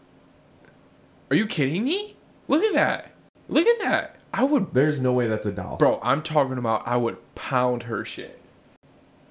[1.31, 2.15] Are you kidding me?
[2.47, 3.11] Look at that.
[3.49, 4.15] Look at that.
[4.33, 5.77] I would, There's no way that's a doll.
[5.77, 5.99] bro.
[6.03, 6.85] I'm talking about.
[6.87, 8.39] I would pound her shit.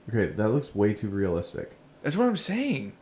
[0.09, 1.73] Okay, that looks way too realistic.
[2.03, 2.93] That's what I'm saying.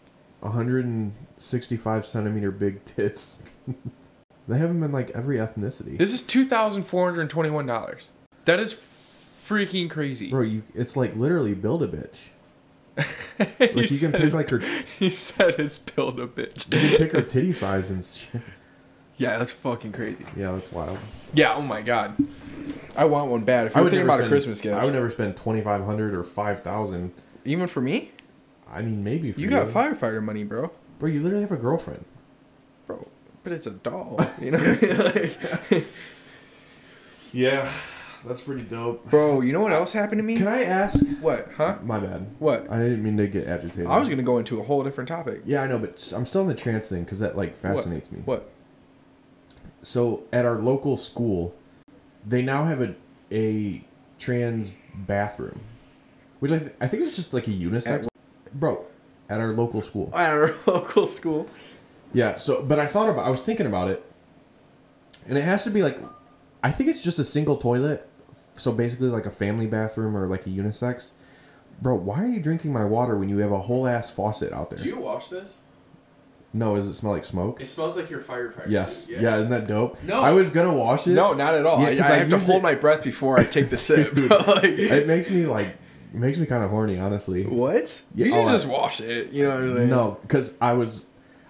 [0.41, 3.43] 165 centimeter big tits.
[4.49, 5.99] they have them in like every ethnicity.
[5.99, 8.11] This is two thousand four hundred twenty-one dollars.
[8.45, 8.79] That is
[9.47, 10.31] freaking crazy.
[10.31, 12.19] Bro, you, it's like literally build a bitch.
[13.39, 14.63] you, Like you can said pick it- like her,
[15.01, 16.73] you said it's build a bitch.
[16.73, 18.41] you can pick her titty size and shit.
[19.17, 20.27] Yeah, that's fucking crazy.
[20.37, 20.99] Yeah, that's wild.
[21.35, 21.55] Yeah.
[21.55, 22.17] Oh my god.
[22.97, 23.67] I want one bad.
[23.67, 27.13] If you're thinking about a Christmas gift, I would never spend 2500 or 5000
[27.45, 28.13] even for me,
[28.73, 30.71] I mean, maybe for you got firefighter money, bro.
[30.99, 32.05] Bro, you literally have a girlfriend.
[32.87, 33.07] Bro,
[33.43, 34.19] but it's a doll.
[34.41, 34.59] You know,
[35.71, 35.87] Like,
[37.33, 37.69] Yeah,
[38.25, 39.11] That's pretty dope.
[39.11, 40.37] Bro, you know what else happened to me?
[40.37, 41.05] Can I ask?
[41.21, 41.51] What?
[41.57, 41.79] Huh?
[41.83, 42.29] My bad.
[42.39, 42.71] What?
[42.71, 43.87] I didn't mean to get agitated.
[43.89, 45.43] I was gonna go into a whole different topic.
[45.45, 48.11] Yeah, I know, but s- I'm still in the trans thing because that like fascinates
[48.13, 48.21] me.
[48.25, 48.49] What?
[49.83, 51.55] So at our local school,
[52.27, 52.95] they now have a
[53.33, 53.85] a
[54.19, 55.61] trans bathroom,
[56.41, 58.07] which I, th- I think it's just like a unisex.
[58.53, 58.85] Bro,
[59.29, 60.11] at our local school.
[60.15, 61.49] At our local school.
[62.13, 62.37] Yeah.
[62.37, 63.27] So, but I thought about.
[63.27, 64.05] I was thinking about it,
[65.27, 65.99] and it has to be like,
[66.63, 68.09] I think it's just a single toilet.
[68.55, 71.13] So basically, like a family bathroom or like a unisex.
[71.83, 74.71] Bro, why are you drinking my water when you have a whole ass faucet out
[74.71, 74.79] there?
[74.79, 75.63] Do you wash this?
[76.55, 77.61] No, does it smell like smoke?
[77.61, 78.71] It smells like your firefighter.
[78.71, 79.05] Yes.
[79.07, 79.37] suit, Yeah.
[79.39, 80.03] isn't that dope?
[80.05, 80.23] No.
[80.23, 81.11] I was gonna wash it.
[81.15, 81.81] No, not at all.
[81.83, 83.77] Yeah, I, 'cause I I have to hold it- my breath before I take the
[83.89, 84.15] sip.
[84.15, 87.45] Dude, Like- It makes me like, it makes me kind of horny, honestly.
[87.45, 88.01] what?
[88.15, 89.33] Yeah, you should oh, I- just wash it.
[89.33, 89.91] You know what I'm saying?
[89.91, 91.07] No, because I was,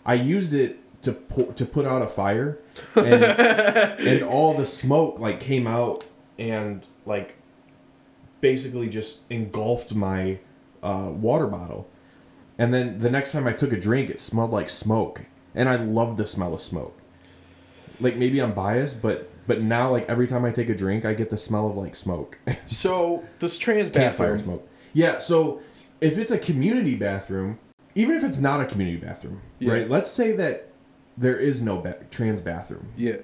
[0.06, 2.58] I used it to pu- to put out a fire,
[2.94, 3.22] and
[4.08, 6.04] and all the smoke like came out
[6.38, 7.36] and like,
[8.40, 10.38] basically just engulfed my
[10.82, 11.88] uh, water bottle,
[12.58, 15.22] and then the next time I took a drink, it smelled like smoke,
[15.54, 16.96] and I love the smell of smoke.
[18.00, 21.14] Like maybe I'm biased, but but now like every time I take a drink, I
[21.14, 22.38] get the smell of like smoke.
[22.66, 24.38] So this trans bathroom.
[24.38, 24.68] smoke.
[24.92, 25.60] Yeah, so
[26.00, 27.58] if it's a community bathroom,
[27.94, 29.72] even if it's not a community bathroom, Yeah.
[29.72, 29.88] right?
[29.90, 30.68] Let's say that
[31.16, 32.88] there is no ba- trans bathroom.
[32.96, 33.18] Yeah.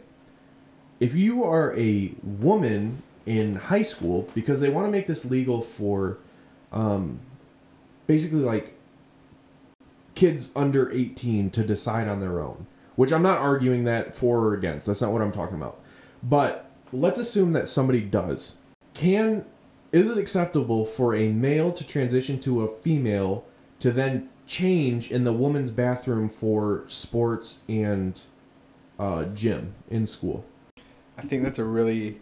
[1.01, 5.63] If you are a woman in high school, because they want to make this legal
[5.63, 6.19] for,
[6.73, 7.21] um,
[8.07, 8.75] basically like
[10.21, 14.53] kids under 18 to decide on their own, which I'm not arguing that for or
[14.53, 14.85] against.
[14.85, 15.81] That's not what I'm talking about.
[16.23, 18.57] But let's assume that somebody does.
[18.93, 19.47] Can
[19.93, 23.47] is it acceptable for a male to transition to a female
[23.81, 28.21] to then change in the woman's bathroom for sports and
[28.99, 30.45] uh, gym in school?
[31.17, 32.21] I think that's a really.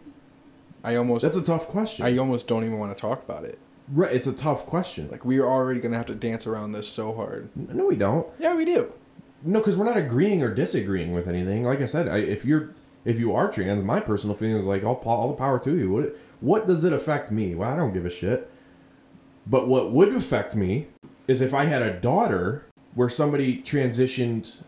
[0.85, 1.23] I almost.
[1.23, 2.07] That's a tough question.
[2.07, 3.59] I almost don't even want to talk about it.
[3.93, 5.09] Right, it's a tough question.
[5.11, 7.49] Like we are already gonna have to dance around this so hard.
[7.57, 8.27] No, we don't.
[8.39, 8.93] Yeah, we do.
[9.43, 11.65] No, because we're not agreeing or disagreeing with anything.
[11.65, 12.71] Like I said, I, if you're
[13.05, 15.91] if you are trans, my personal feeling is like all, all the power to you.
[15.91, 17.55] What what does it affect me?
[17.55, 18.51] Well, I don't give a shit.
[19.47, 20.89] But what would affect me
[21.27, 24.63] is if I had a daughter where somebody transitioned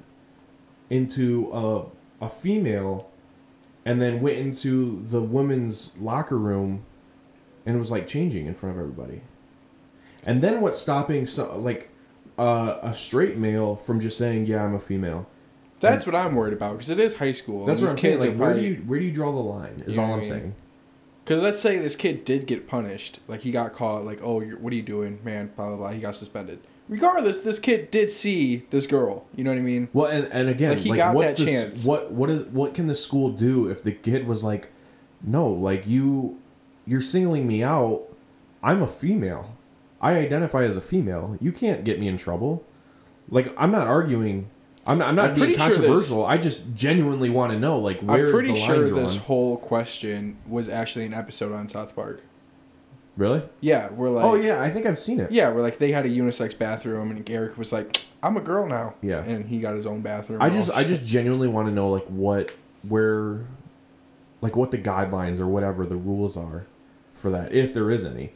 [0.89, 3.11] into a a female
[3.85, 6.85] and then went into the women's locker room
[7.71, 9.21] and it was like changing in front of everybody.
[10.25, 11.89] And then what's stopping so like
[12.37, 15.29] uh, a straight male from just saying, "Yeah, I'm a female."
[15.79, 17.65] That's what I'm worried about because it is high school.
[17.65, 18.19] That's and what I'm saying.
[18.19, 19.85] kids Like, where do you where do you draw the line?
[19.87, 20.25] Is all I'm I mean?
[20.25, 20.55] saying.
[21.25, 24.59] Because let's say this kid did get punished, like he got caught, like, oh, you're,
[24.59, 25.53] what are you doing, man?
[25.55, 25.91] Blah blah blah.
[25.91, 26.59] He got suspended.
[26.89, 29.27] Regardless, this kid did see this girl.
[29.37, 29.89] You know what I mean?
[29.93, 31.85] Well, and, and again, Like, like, he got what's that the chance.
[31.85, 34.71] what what is what can the school do if the kid was like,
[35.23, 36.40] no, like you,
[36.91, 38.03] you're singling me out.
[38.65, 39.57] I'm a female.
[40.01, 41.39] I identify as a female.
[41.41, 42.65] You can't get me in trouble.
[43.29, 44.51] Like I'm not arguing.
[44.85, 46.27] I'm not, I'm not I'm being pretty sure controversial.
[46.27, 49.03] I just genuinely want to know like where's I'm pretty the line sure drawn.
[49.03, 52.25] this whole question was actually an episode on South Park.
[53.17, 53.43] Really?
[53.61, 55.31] Yeah, we're oh, like, oh yeah, I think I've seen it.
[55.31, 58.67] yeah, we're like they had a unisex bathroom, and Eric was like, I'm a girl
[58.67, 58.95] now.
[59.01, 59.23] Yeah.
[59.23, 60.43] and he got his own bathroom.
[60.43, 62.51] I just I just genuinely want to know like what
[62.83, 63.45] where
[64.41, 66.67] like what the guidelines or whatever the rules are
[67.21, 68.33] for that if there is any.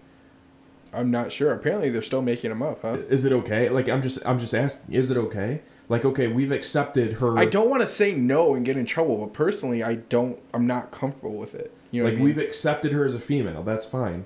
[0.92, 1.52] I'm not sure.
[1.52, 2.98] Apparently, they're still making them up, huh?
[3.08, 3.68] Is it okay?
[3.68, 5.62] Like I'm just I'm just asking is it okay?
[5.88, 9.16] Like okay, we've accepted her I don't want to say no and get in trouble,
[9.18, 10.38] but personally, I don't.
[10.52, 11.74] I'm not comfortable with it.
[11.90, 12.36] You know, like what I mean?
[12.36, 13.62] we've accepted her as a female.
[13.64, 14.24] That's fine.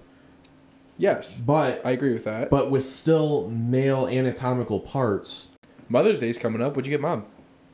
[0.98, 2.50] yes, But I agree with that.
[2.50, 5.48] but with still male anatomical parts,
[5.88, 6.76] Mother's Day's coming up.
[6.76, 7.24] What'd you get, mom?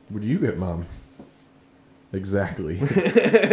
[0.09, 0.85] would you get mom?
[2.15, 2.79] Exactly.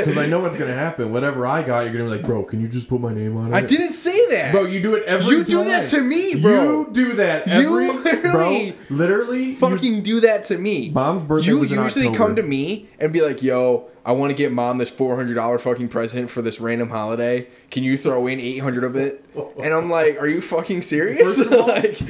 [0.02, 1.12] Because I know what's gonna happen.
[1.12, 3.52] Whatever I got, you're gonna be like, bro, can you just put my name on
[3.52, 3.56] it?
[3.56, 6.62] I didn't say that, Bro, you do it every You do that to me, bro.
[6.86, 8.96] You do that You every literally bro.
[8.96, 10.90] Literally, you- Fucking do that to me.
[10.90, 12.16] Mom's birthday You usually October.
[12.16, 15.34] come to me and be like, "Yo, I want to get mom this four hundred
[15.34, 17.46] dollar fucking present for this random holiday.
[17.70, 19.24] Can you throw in eight hundred of it?"
[19.62, 22.00] And I'm like, "Are you fucking serious?" First of all- like,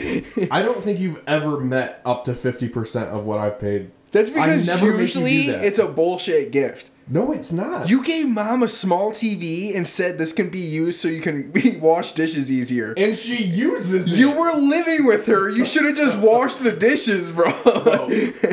[0.50, 3.90] I don't think you've ever met up to fifty percent of what I've paid.
[4.12, 5.64] That's I because never make you do usually that.
[5.64, 6.90] it's a bullshit gift.
[7.08, 7.88] No, it's not.
[7.88, 11.52] You gave mom a small TV and said this can be used so you can
[11.80, 12.94] wash dishes easier.
[12.96, 14.18] and she uses it.
[14.18, 15.48] You were living with her.
[15.50, 17.52] You should have just washed the dishes, bro.
[17.64, 18.10] Bro,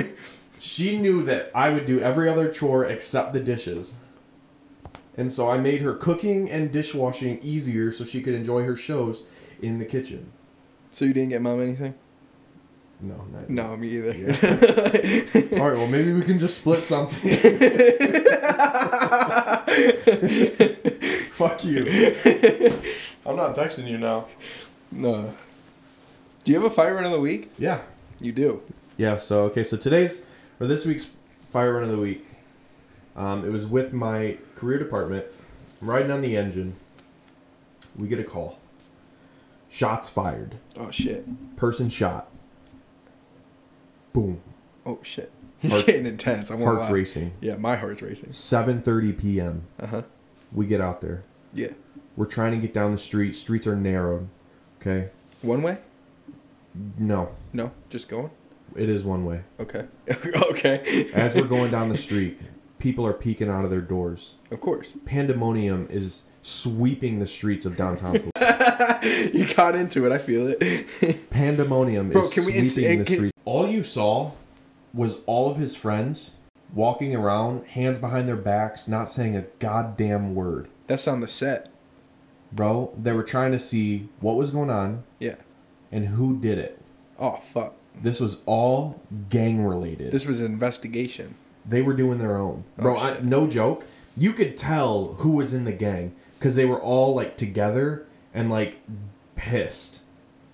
[0.59, 3.93] she knew that I would do every other chore except the dishes.
[5.15, 9.23] And so I made her cooking and dishwashing easier so she could enjoy her shows
[9.61, 10.31] in the kitchen.
[10.91, 11.93] so you didn't get mom anything?
[13.01, 14.11] No, not No, me either.
[15.59, 17.35] All right, well maybe we can just split something.
[21.31, 21.85] Fuck you.
[23.25, 24.25] I'm not texting you now.
[24.91, 25.33] No.
[26.43, 27.51] Do you have a fire run of the week?
[27.57, 27.81] Yeah.
[28.19, 28.61] You do.
[28.97, 30.25] Yeah, so okay, so today's
[30.59, 31.09] or this week's
[31.49, 32.25] fire run of the week.
[33.15, 35.25] Um, it was with my career department.
[35.81, 36.75] I'm riding on the engine.
[37.95, 38.59] We get a call.
[39.69, 40.55] Shots fired.
[40.75, 41.55] Oh shit.
[41.55, 42.29] Person shot.
[44.13, 44.41] Boom.
[44.85, 45.31] Oh shit.
[45.59, 46.49] He's Heart- getting intense.
[46.51, 46.95] I won't Heart's lie.
[46.95, 47.33] racing.
[47.41, 48.29] Yeah, my heart's racing.
[48.31, 49.63] 7:30 p.m.
[49.79, 50.01] Uh huh.
[50.51, 51.23] We get out there.
[51.53, 51.71] Yeah.
[52.15, 53.33] We're trying to get down the street.
[53.35, 54.27] Streets are narrowed.
[54.81, 55.09] Okay?
[55.41, 55.77] One way?
[56.97, 58.29] No, No, just going.
[58.75, 59.41] it is one way.
[59.59, 59.85] Okay.
[60.51, 61.09] okay.
[61.13, 62.39] As we're going down the street,
[62.79, 64.35] people are peeking out of their doors.
[64.51, 64.95] of course.
[65.05, 68.13] Pandemonium is sweeping the streets of downtown
[69.33, 70.11] you got into it.
[70.11, 71.29] I feel it.
[71.29, 73.33] Pandemonium Bro, is can we sweeping the can- street.
[73.45, 74.31] All you saw
[74.93, 76.33] was all of his friends
[76.73, 80.67] walking around, hands behind their backs, not saying a goddamn word.
[80.87, 81.69] That's on the set.
[82.51, 85.35] Bro, they were trying to see what was going on Yeah.
[85.91, 86.81] and who did it.
[87.19, 87.75] Oh fuck.
[88.01, 90.11] This was all gang related.
[90.11, 91.35] This was an investigation.
[91.67, 92.63] They were doing their own.
[92.77, 93.85] Bro, Oh, I, no joke.
[94.17, 98.49] You could tell who was in the gang because they were all like together and
[98.49, 98.79] like
[99.35, 100.01] pissed.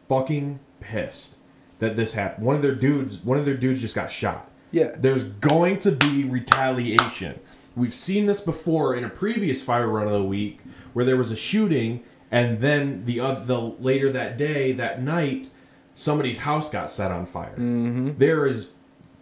[0.08, 1.38] Fucking pissed
[1.80, 2.46] that this happened.
[2.46, 4.50] One of their dudes, one of their dudes just got shot.
[4.72, 4.92] Yeah.
[4.98, 7.40] There's going to be retaliation.
[7.76, 10.60] We've seen this before in a previous fire run of the week
[10.94, 15.50] where there was a shooting and then the uh, the later that day, that night,
[15.94, 17.54] somebody's house got set on fire.
[17.54, 18.12] Mm-hmm.
[18.18, 18.72] There is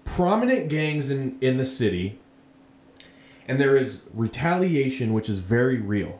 [0.05, 2.19] prominent gangs in in the city
[3.47, 6.19] and there is retaliation which is very real.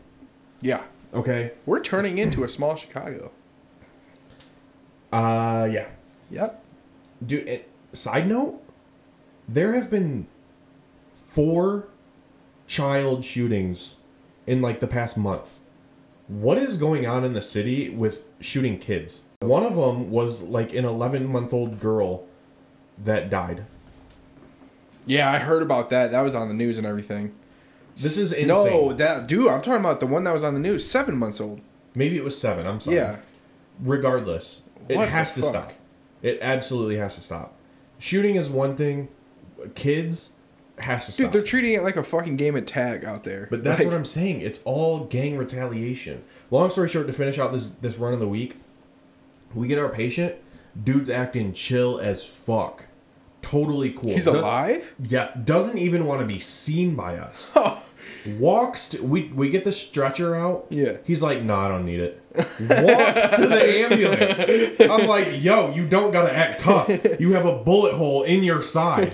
[0.62, 0.84] Yeah.
[1.14, 1.52] Okay?
[1.66, 3.32] We're turning into a small Chicago.
[5.12, 5.88] Uh yeah.
[6.32, 6.64] Yep.
[7.26, 8.62] Dude, it, side note,
[9.48, 10.28] there have been
[11.14, 11.88] four
[12.68, 13.98] child shootings
[14.48, 15.60] in like the past month.
[16.28, 19.22] What is going on in the city with shooting kids?
[19.42, 22.26] One of them was like an 11 month old girl
[22.98, 23.66] that died.
[25.06, 26.12] Yeah, I heard about that.
[26.12, 27.34] That was on the news and everything.
[27.96, 28.48] This is insane.
[28.48, 29.48] No, that dude.
[29.50, 30.90] I'm talking about the one that was on the news.
[30.90, 31.62] Seven months old.
[31.94, 32.66] Maybe it was seven.
[32.66, 32.98] I'm sorry.
[32.98, 33.18] Yeah.
[33.80, 35.50] Regardless, it What has to fuck?
[35.50, 35.74] stop.
[36.22, 37.56] It absolutely has to stop.
[38.00, 39.10] Shooting is one thing.
[39.76, 40.32] Kids
[40.80, 41.26] has to Dude, stop.
[41.26, 43.48] Dude, they're treating it like a fucking game of tag out there.
[43.50, 44.42] But that's Like, what I'm saying.
[44.42, 46.24] It's all gang retaliation.
[46.50, 48.58] Long story short, to finish out this this run of the week,
[49.54, 50.36] we get our patient.
[50.82, 52.86] Dude's acting chill as fuck.
[53.54, 54.10] Totally cool.
[54.14, 54.94] He's Does- alive.
[55.00, 57.52] Yeah, doesn't even want to be seen by us.
[58.40, 58.88] Walks.
[58.90, 60.66] To, we we get the stretcher out.
[60.70, 60.98] Yeah.
[61.04, 62.22] He's like, no, I don't need it.
[62.36, 64.90] Walks to the ambulance.
[64.92, 66.90] I'm like, yo, you don't gotta act tough.
[67.20, 69.12] You have a bullet hole in your side.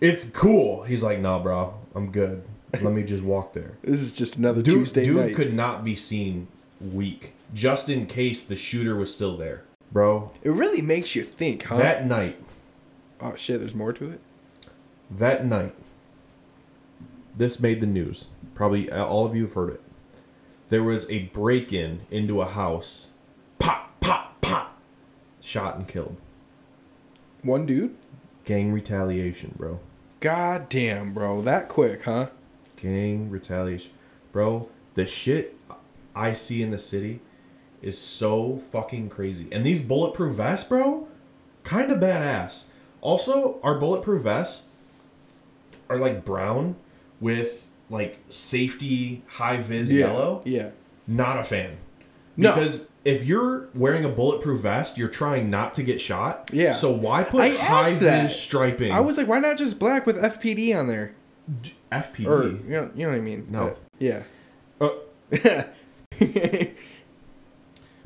[0.00, 0.82] It's cool.
[0.84, 2.42] He's like, nah, bro, I'm good.
[2.82, 3.78] Let me just walk there.
[3.82, 5.34] this is just another Dude, Tuesday dude night.
[5.36, 6.48] could not be seen
[6.80, 10.30] weak, just in case the shooter was still there, bro.
[10.42, 11.76] It really makes you think, huh?
[11.78, 12.36] That night,
[13.20, 14.20] oh shit, there's more to it.
[15.10, 15.74] that night,
[17.36, 18.26] this made the news.
[18.54, 19.80] Probably uh, all of you have heard it.
[20.68, 23.10] There was a break-in into a house.
[23.58, 24.76] Pop, pop, pop.
[25.40, 26.16] Shot and killed.
[27.42, 27.94] One dude.
[28.44, 29.80] Gang retaliation, bro.
[30.20, 32.28] God damn, bro, that quick, huh?
[32.76, 33.92] Gang retaliation.
[34.32, 35.56] Bro, the shit
[36.14, 37.20] I see in the city
[37.80, 39.48] is so fucking crazy.
[39.52, 41.08] And these bulletproof vests, bro,
[41.62, 42.66] kind of badass.
[43.00, 44.64] Also, our bulletproof vests
[45.88, 46.76] are like brown
[47.20, 50.42] with like safety high vis yellow.
[50.44, 50.70] Yeah.
[51.06, 51.78] Not a fan.
[52.36, 52.54] No.
[52.54, 56.50] Because if you're wearing a bulletproof vest, you're trying not to get shot.
[56.52, 56.72] Yeah.
[56.72, 58.92] So why put I high vis striping?
[58.92, 61.14] I was like, why not just black with FPD on there?
[61.90, 62.26] FPD.
[62.26, 63.46] Or you know, you know what I mean?
[63.50, 63.64] No.
[63.66, 64.22] But, yeah.
[64.80, 64.90] Uh,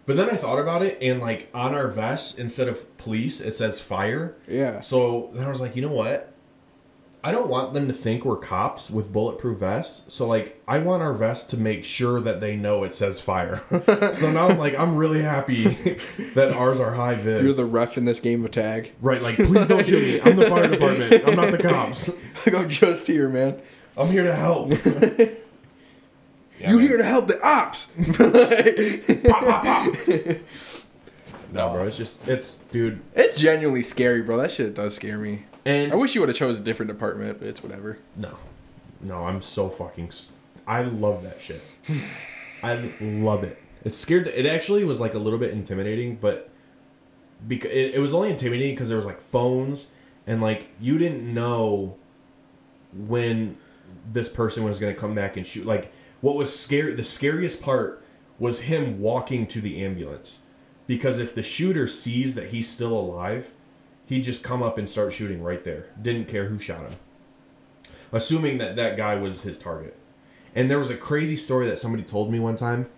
[0.05, 3.55] But then I thought about it, and like on our vest, instead of police, it
[3.55, 4.37] says fire.
[4.49, 4.81] yeah.
[4.81, 6.29] So then I was like, you know what?
[7.25, 10.13] I don't want them to think we're cops with bulletproof vests.
[10.13, 13.63] So like, I want our vest to make sure that they know it says fire.
[14.13, 15.69] so now I'm like, I'm really happy
[16.35, 17.45] that ours are high vis.
[17.45, 18.91] You're the ref in this game of tag.
[19.01, 19.23] right.
[19.23, 20.21] Like, please don't shoot me.
[20.21, 21.23] I'm the fire department.
[21.25, 22.11] I'm not the cops.
[22.45, 23.63] Like I'm just here, man.
[23.97, 24.73] I'm here to help.
[26.63, 26.87] Yeah, you man.
[26.89, 27.93] here to help the ops?
[29.29, 30.37] Pop, pop, pop.
[31.53, 31.87] No, bro.
[31.87, 33.01] It's just, it's, dude.
[33.15, 34.39] it's genuinely scary, bro.
[34.39, 35.45] That shit does scare me.
[35.65, 37.99] And I wish you would have chose a different department, but it's whatever.
[38.17, 38.39] No,
[39.01, 40.11] no, I'm so fucking.
[40.67, 41.61] I love that shit.
[42.63, 43.59] I love it.
[43.85, 44.29] It's scared.
[44.29, 46.49] It actually was like a little bit intimidating, but
[47.47, 49.91] because it, it was only intimidating because there was like phones
[50.27, 51.97] and like you didn't know
[52.93, 53.57] when
[54.11, 55.67] this person was gonna come back and shoot.
[55.67, 55.93] Like
[56.23, 58.03] what was scary the scariest part
[58.39, 60.41] was him walking to the ambulance.
[60.87, 63.53] Because if the shooter sees that he's still alive
[64.07, 65.87] he'd just come up and start shooting right there.
[66.01, 66.97] Didn't care who shot him.
[68.13, 69.97] Assuming that that guy was his target.
[70.55, 72.89] And there was a crazy story that somebody told me one time.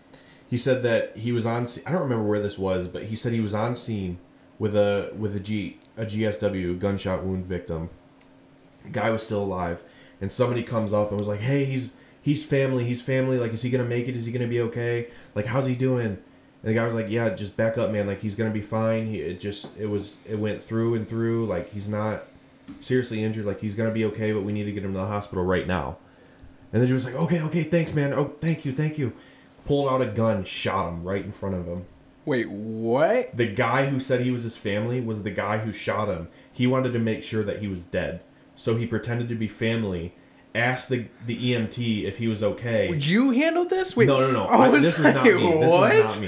[0.48, 3.32] He said that he was on i don't remember where this was but he said
[3.32, 4.18] he was on scene
[4.58, 7.90] with a with a g a gsw gunshot wound victim.
[8.90, 9.84] Guy was still alive.
[10.20, 11.92] And somebody comes up and was like hey he's
[12.24, 14.16] he's family he's family like is he gonna make it?
[14.16, 15.08] Is he gonna be okay?
[15.34, 16.06] Like how's he doing?
[16.06, 16.22] And
[16.62, 18.06] the guy was like yeah just back up man.
[18.06, 19.06] Like he's gonna be fine.
[19.06, 21.46] He it just it was it went through and through.
[21.46, 22.24] Like he's not
[22.80, 23.44] seriously injured.
[23.44, 25.66] Like he's gonna be okay but we need to get him to the hospital right
[25.66, 25.98] now.
[26.72, 28.14] And then she was like okay okay thanks man.
[28.14, 29.12] Oh thank you thank you.
[29.66, 31.84] Pulled out a gun shot him right in front of him.
[32.26, 33.36] Wait, what?
[33.36, 36.28] the guy who said he was his family was the guy who shot him.
[36.50, 38.22] He wanted to make sure that he was dead.
[38.54, 40.14] So he pretended to be family,
[40.54, 42.88] asked the, the EMT if he was okay.
[42.88, 43.96] Would you handled this?
[43.96, 44.44] Wait, no, no, no.
[44.44, 45.32] I I- was this was not me.
[45.34, 46.04] like, This what?
[46.04, 46.20] was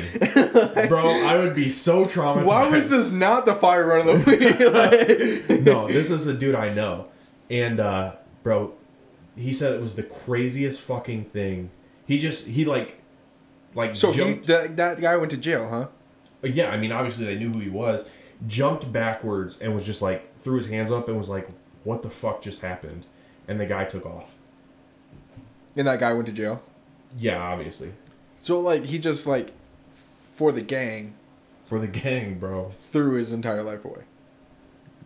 [0.74, 0.88] not me.
[0.88, 2.44] Bro, I would be so traumatized.
[2.44, 5.48] Why was this not the fire run of the week?
[5.48, 7.08] Like- no, this is a dude I know.
[7.50, 8.74] And uh bro,
[9.36, 11.70] he said it was the craziest fucking thing.
[12.06, 13.00] He just he like
[13.74, 15.86] like so he, jumped that, that guy went to jail, huh?
[16.42, 18.04] yeah, I mean, obviously they knew who he was.
[18.46, 21.48] Jumped backwards and was just like threw his hands up and was like,
[21.84, 23.06] "What the fuck just happened?"
[23.48, 24.34] And the guy took off.
[25.76, 26.62] And that guy went to jail.
[27.18, 27.92] Yeah, obviously
[28.42, 29.52] So like he just like
[30.34, 31.14] for the gang
[31.66, 32.70] for the gang, bro.
[32.70, 34.02] threw his entire life away.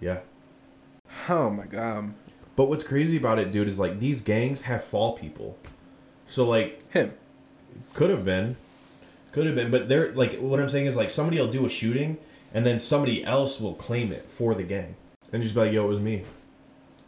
[0.00, 0.20] Yeah.
[1.28, 1.98] Oh my god.
[1.98, 2.14] Um.
[2.56, 5.56] But what's crazy about it, dude, is like these gangs have fall people.
[6.26, 7.14] So like, Him.
[7.94, 8.56] could have been,
[9.32, 11.70] could have been, but they're like, what I'm saying is like somebody will do a
[11.70, 12.18] shooting
[12.52, 14.96] and then somebody else will claim it for the gang
[15.32, 16.24] and just be like, "Yo, it was me,"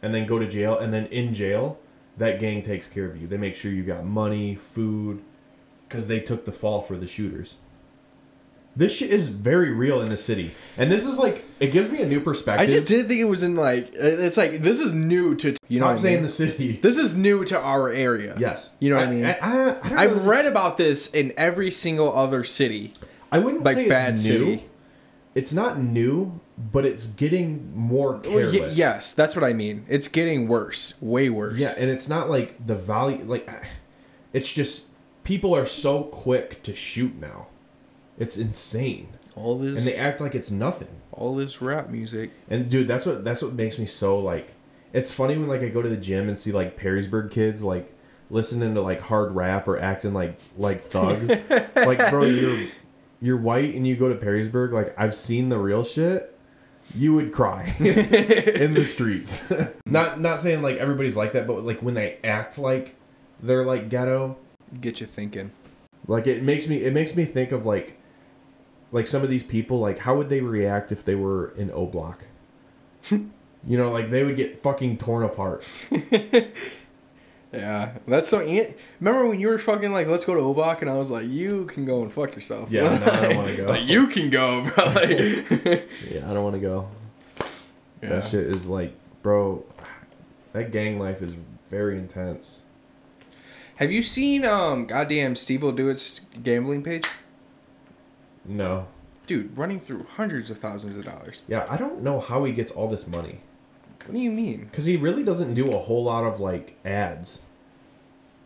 [0.03, 1.79] and then go to jail, and then in jail,
[2.17, 3.25] that gang takes care of you.
[3.27, 5.23] They make sure you got money, food,
[5.87, 7.55] because they took the fall for the shooters.
[8.75, 12.01] This shit is very real in the city, and this is like it gives me
[12.01, 12.67] a new perspective.
[12.67, 15.79] I just didn't think it was in like it's like this is new to you
[15.79, 16.21] know Stop what I saying mean?
[16.23, 16.79] the city.
[16.81, 18.35] This is new to our area.
[18.39, 19.25] yes, You know what I mean?
[19.25, 22.93] I, I, I i've if read about this in every single other city.
[23.31, 24.39] I wouldn't like say Bad it's new.
[24.55, 24.65] City.
[25.35, 28.53] It's not new, but it's getting more careless.
[28.59, 29.85] y- yes, that's what I mean.
[29.89, 31.57] It's getting worse, way worse.
[31.57, 33.23] Yeah, and it's not like the value.
[33.23, 33.49] Like,
[34.33, 34.89] it's just
[35.23, 37.47] people are so quick to shoot now.
[38.19, 41.01] It's insane, all this and they act like it's nothing.
[41.11, 42.31] all this rap music.
[42.47, 44.53] And dude, that's what that's what makes me so like.
[44.93, 47.91] It's funny when like I go to the gym and see like Perrysburg kids like
[48.29, 51.29] listening to like hard rap or acting like like thugs.
[51.75, 52.67] like, bro, you're
[53.23, 54.71] you're white and you go to Perrysburg.
[54.73, 56.37] Like, I've seen the real shit.
[56.93, 59.49] You would cry in the streets.
[59.85, 62.95] not not saying like everybody's like that, but like when they act like
[63.41, 64.37] they're like ghetto,
[64.81, 65.51] Get you thinking.
[66.07, 67.97] like it makes me it makes me think of like
[68.91, 71.85] like some of these people like how would they react if they were in O
[71.87, 72.25] Block?
[73.09, 73.29] you
[73.65, 75.63] know, like they would get fucking torn apart.
[77.53, 78.39] Yeah, that's so.
[78.41, 81.11] ant- Remember when you were fucking like, let's go to O Block, and I was
[81.11, 82.71] like, you can go and fuck yourself.
[82.71, 83.65] Yeah, no, I don't wanna go.
[83.69, 84.85] like you can go, bro.
[84.85, 85.09] Like,
[86.09, 86.89] Yeah, I don't want to go.
[88.01, 88.09] yeah.
[88.09, 89.63] That shit is like, bro,
[90.53, 91.35] that gang life is
[91.69, 92.63] very intense.
[93.77, 97.07] Have you seen um goddamn SteveWillDoIt's gambling page?
[98.45, 98.87] No.
[99.25, 101.43] Dude, running through hundreds of thousands of dollars.
[101.47, 103.39] Yeah, I don't know how he gets all this money.
[104.05, 104.65] What do you mean?
[104.65, 107.41] Because he really doesn't do a whole lot of like ads.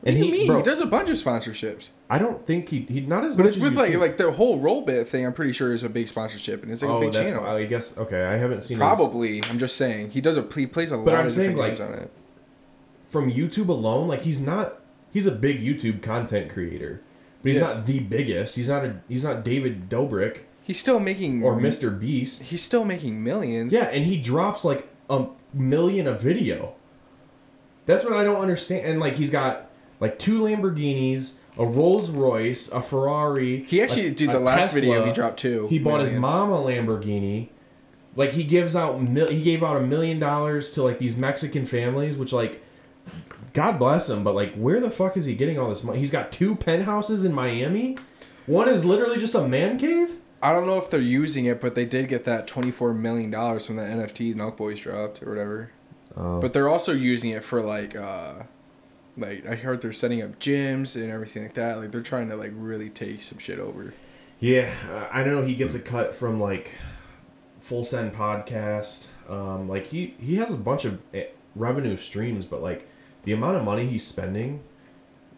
[0.01, 0.55] What do you mean?
[0.55, 1.89] he does a bunch of sponsorships.
[2.09, 3.47] I don't think he he not as But much.
[3.49, 4.01] it's as with you like think.
[4.01, 5.25] like the whole Rollbit thing.
[5.25, 7.45] I'm pretty sure is a big sponsorship, and it's like a oh, big that's channel.
[7.45, 8.23] I guess okay.
[8.23, 9.41] I haven't seen his- Probably.
[9.49, 11.79] I'm just saying he does a he plays a But lot I'm of saying, like-
[11.81, 12.11] on it.
[13.03, 14.07] from YouTube alone.
[14.07, 14.79] Like he's not
[15.11, 17.01] he's a big YouTube content creator,
[17.41, 17.73] but he's Yeah.
[17.73, 18.55] not the biggest.
[18.55, 21.97] He's not a he's not David Dobrik He's still making or Mr.
[21.97, 22.43] Beast.
[22.43, 23.71] He's still making millions.
[23.73, 26.75] Yeah, and he drops like a million a video.
[27.85, 28.85] That's what I don't understand.
[28.85, 33.63] And like he's got like two Lamborghinis, a Rolls Royce, a Ferrari.
[33.63, 35.67] He actually, a- dude, the last video he dropped two.
[35.67, 36.21] He bought his million.
[36.21, 37.49] mom a Lamborghini.
[38.15, 41.65] Like he gives out mil- he gave out a million dollars to like these Mexican
[41.65, 42.63] families, which like
[43.53, 45.99] God bless him, but like where the fuck is he getting all this money?
[45.99, 47.97] He's got two penthouses in Miami.
[48.47, 50.17] One is literally just a man cave.
[50.41, 53.31] I don't know if they're using it, but they did get that twenty four million
[53.31, 55.71] dollars from the NFT Nelk Boys dropped or whatever.
[56.15, 56.39] Oh.
[56.39, 58.43] But they're also using it for like, uh
[59.17, 61.79] like I heard they're setting up gyms and everything like that.
[61.79, 63.93] Like they're trying to like really take some shit over.
[64.39, 66.75] Yeah, uh, I know he gets a cut from like
[67.59, 69.07] Full Send podcast.
[69.27, 71.25] Um, like he he has a bunch of eh,
[71.55, 72.87] revenue streams, but like
[73.23, 74.61] the amount of money he's spending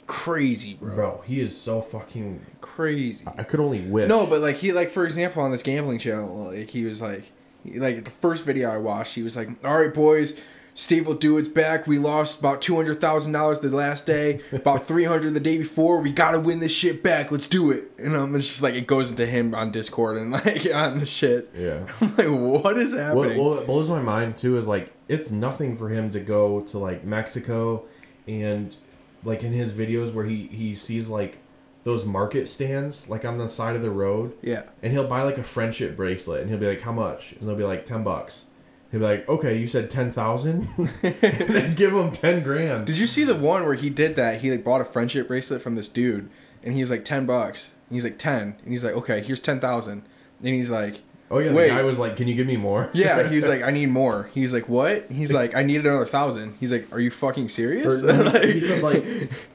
[0.09, 0.95] crazy, bro.
[0.95, 2.45] Bro, he is so fucking.
[2.61, 3.23] Crazy.
[3.37, 4.09] I could only wish.
[4.09, 7.31] No, but like he like for example on this gambling channel, like he was like,
[7.63, 10.39] he, like the first video I watched, he was like, "All right, boys,
[10.75, 11.87] SteveWillDoIt's back.
[11.87, 15.57] We lost about two hundred thousand dollars the last day, about three hundred the day
[15.57, 16.01] before.
[16.01, 17.31] We gotta win this shit back.
[17.31, 20.31] Let's do it." And um, it's just like it goes into him on Discord and
[20.45, 21.49] like on the shit.
[21.55, 21.85] Yeah.
[22.01, 22.27] I'm like,
[22.63, 23.37] what is What, happening?
[23.43, 27.03] what blows my mind too is like it's nothing for him to go to like
[27.03, 27.85] Mexico
[28.27, 28.75] and
[29.23, 31.39] like in his videos where he he sees like
[31.83, 34.63] those market stands like on the side of the road yeah.
[34.83, 37.55] and he'll buy like a friendship bracelet and he'll be like how much and they'll
[37.55, 38.45] be like 10 bucks
[38.91, 43.07] he'll be like okay you said 10,000 and then give him 10 grand Did you
[43.07, 44.41] see the one where he did that?
[44.41, 46.29] He like bought a friendship bracelet from this dude,
[46.63, 47.71] and he was like ten bucks.
[47.89, 50.03] And he's like ten, and he's like, okay, here's ten thousand.
[50.43, 51.01] And he's like,
[51.31, 51.69] oh yeah Wait.
[51.69, 53.23] the guy was like can you give me more yeah.
[53.29, 54.29] He was like, I need more.
[54.33, 55.09] He's like, what?
[55.11, 56.55] He's like, I need another thousand.
[56.59, 58.01] He's like, are you fucking Or serious?
[58.01, 59.05] no, he, said- he said like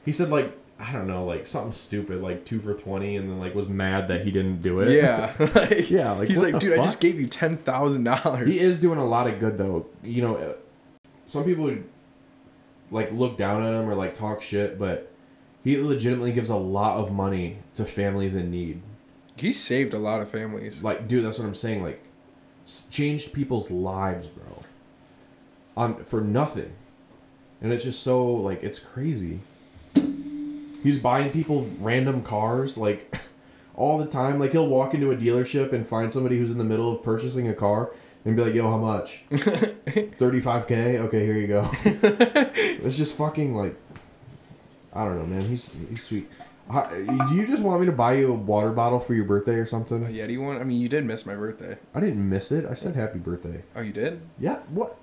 [0.05, 3.39] he said like I don't know like something stupid like two for twenty and then
[3.39, 4.89] like was mad that he didn't do it.
[4.91, 7.55] yeah, like, Yeah, like, he's what like, the dude, I fuck?" just gave you ten
[7.57, 8.47] thousand dollars.
[8.47, 9.85] he is doing a lot of good though.
[10.03, 10.53] You know, uh,
[11.25, 11.85] some people would
[12.91, 15.11] like look down at him or like talk shit, but
[15.63, 18.81] he legitimately gives a lot of money to families in need.
[19.37, 20.81] He saved a lot of families.
[20.81, 21.83] Like, dude, that's what I'm saying.
[21.83, 22.03] Like,
[22.89, 24.63] changed people's lives, bro.
[25.77, 26.71] On for nothing,
[27.61, 29.41] and it's just so like it's crazy.
[30.83, 33.13] He's buying people random cars like
[33.75, 34.39] all the time.
[34.39, 37.47] Like he'll walk into a dealership and find somebody who's in the middle of purchasing
[37.49, 37.91] a car
[38.23, 39.23] and be like, "Yo, how much?
[40.17, 40.97] Thirty-five k.
[40.99, 43.75] Okay, here you go." it's just fucking like,
[44.93, 45.41] I don't know, man.
[45.41, 46.29] He's he's sweet.
[46.71, 49.55] How, do you just want me to buy you a water bottle for your birthday
[49.55, 50.03] or something?
[50.03, 50.57] A Yeti one.
[50.57, 51.77] I mean, you did miss my birthday.
[51.93, 52.65] I didn't miss it.
[52.65, 53.63] I said happy birthday.
[53.75, 54.21] Oh, you did?
[54.39, 54.57] Yeah.
[54.69, 54.97] What?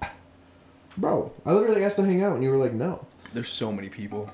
[0.98, 3.06] Bro, I literally asked to hang out and you were like, no.
[3.32, 4.30] There's so many people.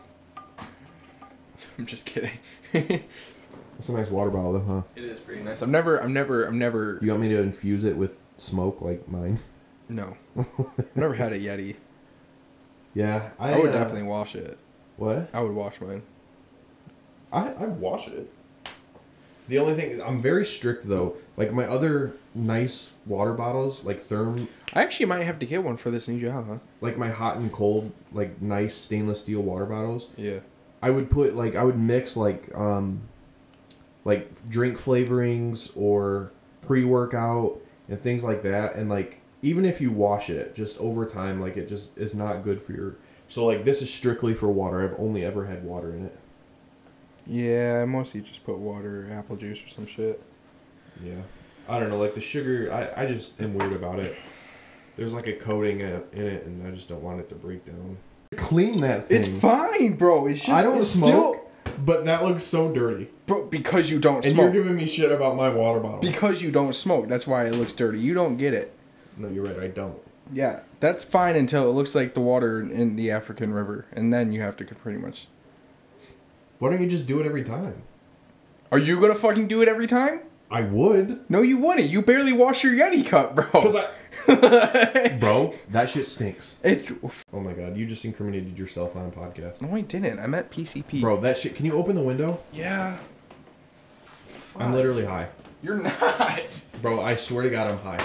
[1.79, 2.39] I'm just kidding.
[2.73, 4.83] That's a nice water bottle though, huh?
[4.97, 5.63] It is pretty nice.
[5.63, 6.99] I'm never, I'm never, I'm never.
[7.01, 9.39] You want me to infuse it with smoke like mine?
[9.89, 10.47] No, I've
[10.97, 11.77] never had a Yeti.
[12.95, 13.31] Yeah.
[13.39, 14.59] I, would uh, definitely wash it.
[14.97, 15.31] What?
[15.33, 16.03] I would wash mine.
[17.33, 18.31] I, I wash it.
[19.49, 21.17] The only thing, I'm very strict though.
[21.37, 25.77] Like my other nice water bottles, like Therm, I actually might have to get one
[25.77, 26.59] for this new job, huh?
[26.81, 30.09] like my hot and cold, like nice stainless steel water bottles.
[30.17, 30.41] Yeah.
[30.83, 33.03] I would put like I would mix like um
[34.05, 36.31] like drink flavorings or
[36.63, 41.41] pre-workout and things like that and like even if you wash it just over time
[41.41, 44.83] like it just is not good for your so like this is strictly for water.
[44.83, 46.18] I've only ever had water in it.
[47.29, 50.21] Yeah, I mostly just put water, apple juice, or some shit.
[51.05, 51.21] Yeah.
[51.69, 54.17] I don't know like the sugar I I just am weird about it.
[54.97, 57.99] There's like a coating in it, and I just don't want it to break down.
[58.37, 59.21] Clean that thing.
[59.21, 60.27] It's fine, bro.
[60.27, 61.47] It's just I don't it's smoke,
[61.85, 63.11] but that looks so dirty.
[63.27, 63.45] bro.
[63.47, 64.45] Because you don't And smoke.
[64.55, 66.01] you're giving me shit about my water bottle.
[66.01, 67.07] because you don't smoke.
[67.09, 68.01] That's why it looks dirty.
[68.01, 68.73] You don't get it.
[69.19, 69.59] no, you're right.
[69.61, 69.99] I don't.
[70.33, 74.33] Yeah, that's fine until it looks like the water in the African River, and then
[74.33, 75.27] you have to pretty much.
[76.59, 77.83] Why don't you just do it every time?
[78.73, 80.21] Are you gonna fucking do it every time?
[80.51, 81.21] I would.
[81.31, 81.89] No, you wouldn't.
[81.91, 83.45] You barely wash your Yeti cup, bro.
[83.45, 86.57] Cause I, bro, that shit stinks.
[86.65, 86.91] It's.
[87.33, 90.19] Oh my god, you just incriminated yourself on a podcast, No, I didn't.
[90.19, 91.01] I meant PCP.
[91.03, 91.21] bro.
[91.21, 91.55] That shit.
[91.55, 92.41] Can you open the window?
[92.53, 92.97] Yeah.
[94.57, 95.29] I'm literally high,
[95.63, 96.61] You're not.
[96.83, 97.01] bro.
[97.01, 98.05] I swear to God, I'm high.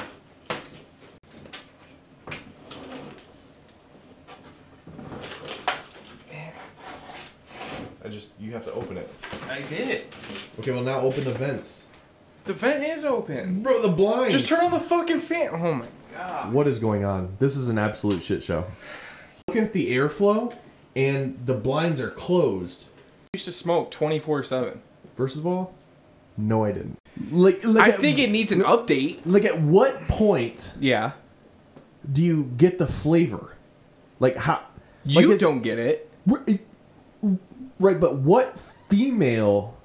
[8.03, 9.09] I just you have to open it.
[9.49, 10.05] I did.
[10.59, 11.87] Okay, well now open the vents,
[12.45, 13.63] The vent is open.
[13.63, 13.81] bro.
[13.81, 14.33] The blinds.
[14.33, 15.49] Just turn on the fucking fan.
[15.53, 16.51] Oh my god.
[16.53, 17.35] What is going on?
[17.39, 18.65] This is an absolute shit show.
[19.47, 20.55] Looking at the airflow,
[20.95, 22.85] and the blinds are closed.
[23.33, 24.81] I used to smoke 24 7.
[25.15, 25.73] First of all,
[26.37, 26.97] no, I didn't.
[27.31, 29.19] Like, like I at, think it needs an update.
[29.25, 31.11] Like, at what point Yeah.
[32.11, 33.55] do you get the flavor?
[34.19, 34.61] Like, how?
[35.05, 36.09] You like, is- don't get it.
[37.79, 38.57] Right, but what
[38.89, 39.77] female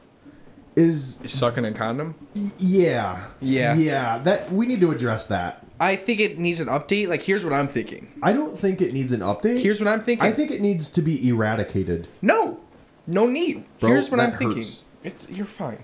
[0.76, 1.18] is?
[1.22, 2.14] You sucking a condom?
[2.34, 3.24] Yeah.
[3.40, 3.74] Yeah.
[3.74, 4.18] Yeah.
[4.18, 5.64] That we need to address that.
[5.80, 7.08] I think it needs an update.
[7.08, 8.08] Like, here's what I'm thinking.
[8.22, 9.62] I don't think it needs an update.
[9.62, 10.26] Here's what I'm thinking.
[10.26, 12.08] I think it needs to be eradicated.
[12.20, 12.60] No,
[13.06, 13.64] no need.
[13.78, 14.58] Bro, here's what I'm that thinking.
[14.58, 14.84] hurts.
[15.04, 15.78] It's you're fine.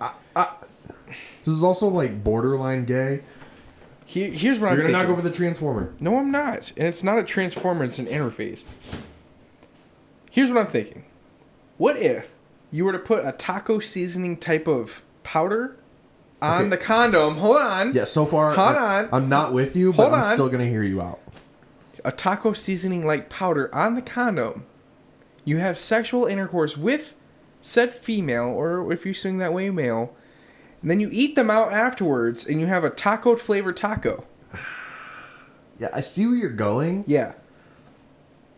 [1.44, 3.22] This is also like borderline gay.
[4.06, 4.76] Here, here's what I'm.
[4.76, 5.94] You're I'm gonna knock over the transformer.
[6.00, 6.72] No, I'm not.
[6.76, 7.84] And it's not a transformer.
[7.84, 8.64] It's an interface.
[10.30, 11.04] Here's what I'm thinking.
[11.76, 12.30] What if
[12.70, 15.76] you were to put a taco seasoning type of powder
[16.40, 16.68] on Okay.
[16.70, 17.38] the condom?
[17.38, 17.94] Hold on.
[17.94, 19.08] Yeah, so far Hold I, on.
[19.12, 20.24] I'm not with you, but Hold I'm on.
[20.34, 21.20] still gonna hear you out.
[22.04, 24.64] a taco seasoning like powder on the condom.
[25.44, 27.14] You have sexual intercourse with
[27.62, 30.14] said female, or if you swing that way, male,
[30.82, 34.24] and then you eat them out afterwards, and you have a taco flavored taco.
[35.78, 37.04] Yeah, I see where you're going.
[37.06, 37.32] Yeah.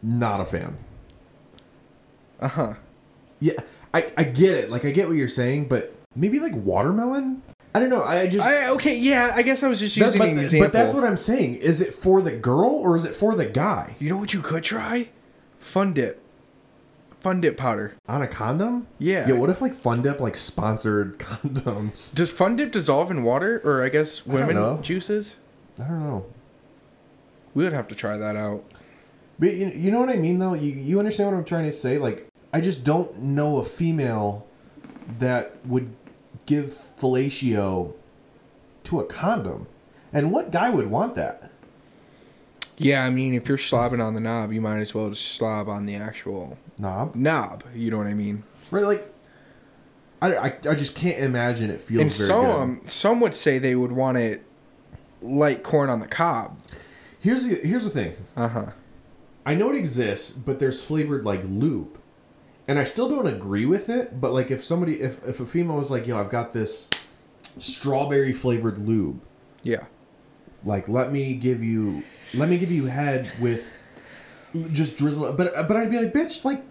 [0.02, 0.76] Not a fan.
[2.40, 2.74] Uh huh.
[3.41, 3.55] Yeah,
[3.93, 4.70] I, I get it.
[4.70, 7.43] Like I get what you're saying, but maybe like watermelon.
[7.74, 8.05] I don't know.
[8.05, 9.32] I just I, okay, yeah.
[9.34, 10.68] I guess I was just using but, an example.
[10.68, 11.57] but that's what I'm saying.
[11.57, 14.41] Is it for the girl or is it for the guy you know what you
[14.41, 15.11] could try?
[15.59, 16.22] Fun dip.
[17.20, 17.95] Fun dip powder.
[18.09, 18.87] on a condom?
[18.99, 19.28] Yeah.
[19.28, 19.34] Yeah.
[19.34, 22.14] What if like Fun Dip like sponsored condoms?
[22.14, 24.78] Does Fun dip dissolve in water, or I guess women know.
[24.80, 25.37] juices?
[25.78, 26.26] I don't know.
[27.53, 28.64] We would have to try that out.
[29.39, 30.55] But you, you know what I mean though.
[30.55, 31.99] You you understand what I'm trying to say?
[31.99, 34.47] Like I just don't know a female
[35.18, 35.94] that would
[36.47, 36.66] give
[37.01, 37.92] fellatio
[38.84, 39.66] to a condom,
[40.12, 41.51] and what guy would want that?
[42.78, 45.68] Yeah, I mean, if you're slobbing on the knob, you might as well just slob
[45.68, 47.64] on the actual Knob, knob.
[47.74, 48.42] You know what I mean?
[48.70, 48.84] right?
[48.84, 49.12] Like
[50.20, 52.90] I, I, I just can't imagine it feels and very some good.
[52.90, 54.44] some would say they would want it
[55.22, 56.59] like corn on the cob.
[57.18, 58.14] Here's the here's the thing.
[58.36, 58.70] Uh huh.
[59.47, 61.99] I know it exists, but there's flavored like lube.
[62.68, 65.76] And I still don't agree with it, but like if somebody if, if a female
[65.76, 66.90] was like, yo, I've got this
[67.58, 69.20] strawberry flavored lube,
[69.62, 69.84] Yeah.
[70.64, 72.02] like let me give you
[72.34, 73.72] let me give you head with
[74.72, 75.32] just drizzle.
[75.32, 76.64] But but I'd be like, bitch, like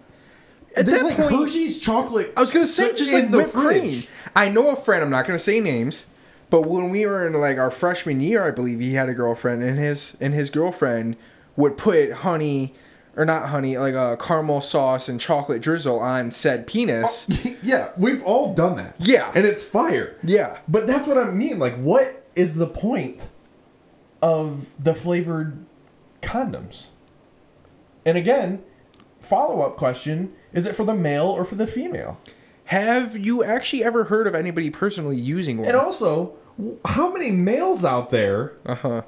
[0.76, 2.32] At there's like point- Hershey's chocolate.
[2.36, 4.02] I was gonna say just like the whipped cream.
[4.34, 5.02] I know a friend.
[5.02, 6.06] I'm not gonna say names,
[6.50, 9.62] but when we were in like our freshman year, I believe he had a girlfriend,
[9.62, 11.16] and his and his girlfriend
[11.56, 12.74] would put honey,
[13.16, 17.26] or not honey, like a caramel sauce and chocolate drizzle on said penis.
[17.62, 18.94] yeah, we've all done that.
[18.98, 19.32] Yeah.
[19.34, 20.16] And it's fire.
[20.22, 20.58] Yeah.
[20.68, 21.58] But that's what I mean.
[21.58, 23.28] Like, what is the point
[24.22, 25.64] of the flavored
[26.20, 26.90] condoms?
[28.04, 28.62] And again,
[29.20, 32.20] follow up question is it for the male or for the female?
[32.66, 35.68] Have you actually ever heard of anybody personally using one?
[35.68, 36.34] And also,
[36.84, 39.02] how many males out there Uh huh.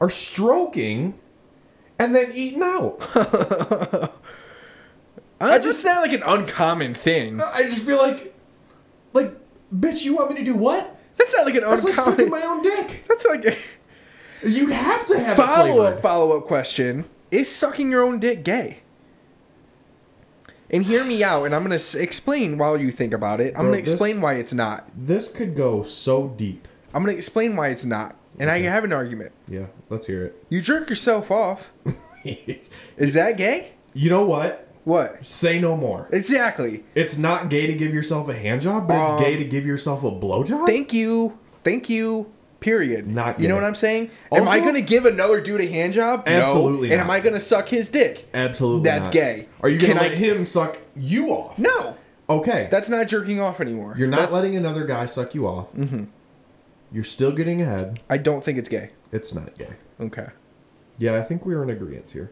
[0.00, 1.14] are stroking
[1.98, 2.96] and then eating out?
[5.40, 7.40] I just not like an uncommon thing.
[7.40, 8.34] I just feel like,
[9.12, 9.34] like,
[9.74, 10.96] bitch, you want me to do what?
[11.16, 13.04] That's not like an That's like sucking my own dick.
[13.08, 13.56] That's like a
[14.44, 16.00] You'd have to have follow up.
[16.00, 18.80] Follow up question: Is sucking your own dick gay?
[20.70, 23.54] And hear me out, and I'm gonna s- explain while you think about it.
[23.56, 24.88] I'm Bro, gonna this- explain why it's not.
[24.96, 26.68] This could go so deep.
[26.94, 29.32] I'm gonna explain why it's not, and I have an argument.
[29.48, 30.44] Yeah, let's hear it.
[30.48, 31.70] You jerk yourself off.
[32.96, 33.72] Is that gay?
[33.94, 34.64] you know what?
[34.84, 35.24] What?
[35.26, 36.08] Say no more.
[36.12, 36.84] Exactly.
[36.94, 39.66] It's not gay to give yourself a hand job, but Um, it's gay to give
[39.66, 40.66] yourself a blowjob.
[40.66, 41.38] Thank you.
[41.64, 42.32] Thank you.
[42.60, 43.06] Period.
[43.06, 44.10] Not You know what I'm saying?
[44.32, 46.24] am I gonna give another dude a hand job?
[46.26, 46.32] No.
[46.32, 48.28] Absolutely And am I gonna suck his dick?
[48.34, 49.12] Absolutely, That's not.
[49.12, 49.48] gay.
[49.62, 51.58] Are you gonna Can I- let him suck you off?
[51.58, 51.96] No.
[52.30, 53.94] Okay, That's not jerking off anymore.
[53.96, 55.72] you're not That's- letting another guy suck you off.
[55.74, 56.04] Mm-hmm.
[56.92, 58.00] You're still getting ahead.
[58.08, 58.90] I don't think it's gay.
[59.12, 59.74] It's not gay.
[60.00, 60.28] Okay.
[60.98, 62.30] Yeah, I think we're in agreement here.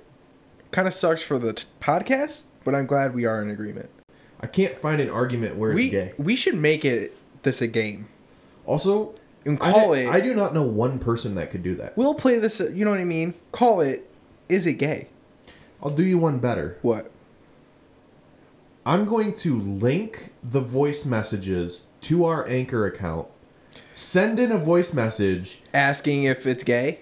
[0.71, 3.91] Kind of sucks for the t- podcast, but I'm glad we are in agreement.
[4.41, 6.13] I can't find an argument where we it's gay.
[6.19, 8.09] we should make it this a game
[8.67, 10.09] Also, and I call di- it.
[10.11, 11.97] I do not know one person that could do that.
[11.97, 12.59] we'll play this.
[12.61, 13.35] You know what I mean?
[13.53, 14.11] Call it.
[14.49, 15.09] Is it gay?
[15.83, 16.79] I'll do you one better.
[16.83, 17.11] What?
[18.85, 23.27] I'm going to link the voice messages to our anchor account.
[23.99, 27.01] Send in a voice message Asking if it's gay.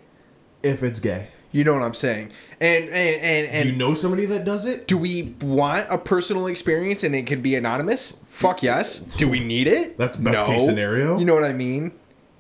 [0.62, 1.26] if it's gay.
[1.50, 2.30] You know what I'm saying?
[2.60, 4.86] And and and and do you know somebody that does it?
[4.86, 8.20] Do we want a personal experience and it can be anonymous?
[8.30, 9.00] Fuck yes.
[9.00, 9.96] Do we need it?
[9.98, 11.18] That's best case scenario.
[11.18, 11.90] You know what I mean?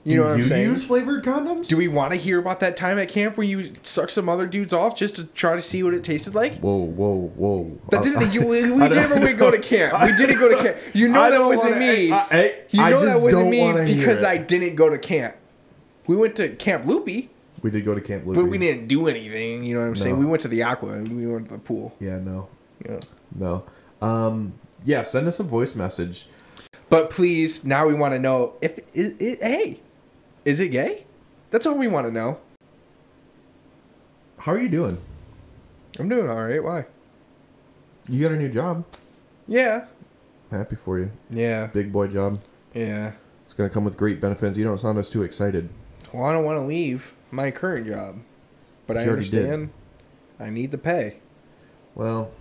[0.04, 0.68] You do know what I'm you saying?
[0.68, 1.66] use flavored condoms?
[1.68, 4.46] Do we want to hear about that time at camp where you sucked some other
[4.46, 6.56] dudes off just to try to see what it tasted like?
[6.58, 7.78] Whoa, whoa, whoa!
[7.90, 8.32] That didn't.
[8.32, 9.94] You, we we I did don't when we go to camp.
[10.02, 10.76] We didn't go to camp.
[10.92, 12.12] You know I that wasn't wanna- me.
[12.12, 14.22] I- I- you I know that wasn't me because.
[14.22, 15.36] I didn't go to camp.
[16.06, 17.30] We went to Camp Loopy,
[17.62, 18.38] we did go to Camp Loopy.
[18.42, 19.64] but we didn't do anything.
[19.64, 20.18] You know what I'm saying?
[20.18, 20.90] We went to the aqua.
[20.92, 21.94] and We went to the pool.
[21.98, 22.48] Yeah, no,
[22.86, 23.00] Yeah.
[23.34, 23.64] no.
[24.02, 24.52] Um,
[24.84, 26.26] yeah, send us a voice message.
[26.90, 29.80] But please, now we want to know if is it, hey,
[30.44, 31.04] is it gay?
[31.50, 32.40] That's all we want to know.
[34.38, 34.98] How are you doing?
[35.98, 36.62] I'm doing all right.
[36.62, 36.84] Why?
[38.08, 38.84] You got a new job.
[39.46, 39.86] Yeah.
[40.50, 41.10] Happy for you.
[41.30, 41.66] Yeah.
[41.68, 42.40] Big boy job.
[42.74, 43.12] Yeah.
[43.44, 44.58] It's gonna come with great benefits.
[44.58, 45.68] You don't sound as too excited.
[46.12, 48.18] Well, I don't want to leave my current job,
[48.86, 49.38] but But I you already did.
[49.50, 49.70] understand.
[50.38, 51.18] I need the pay
[51.94, 52.32] Well,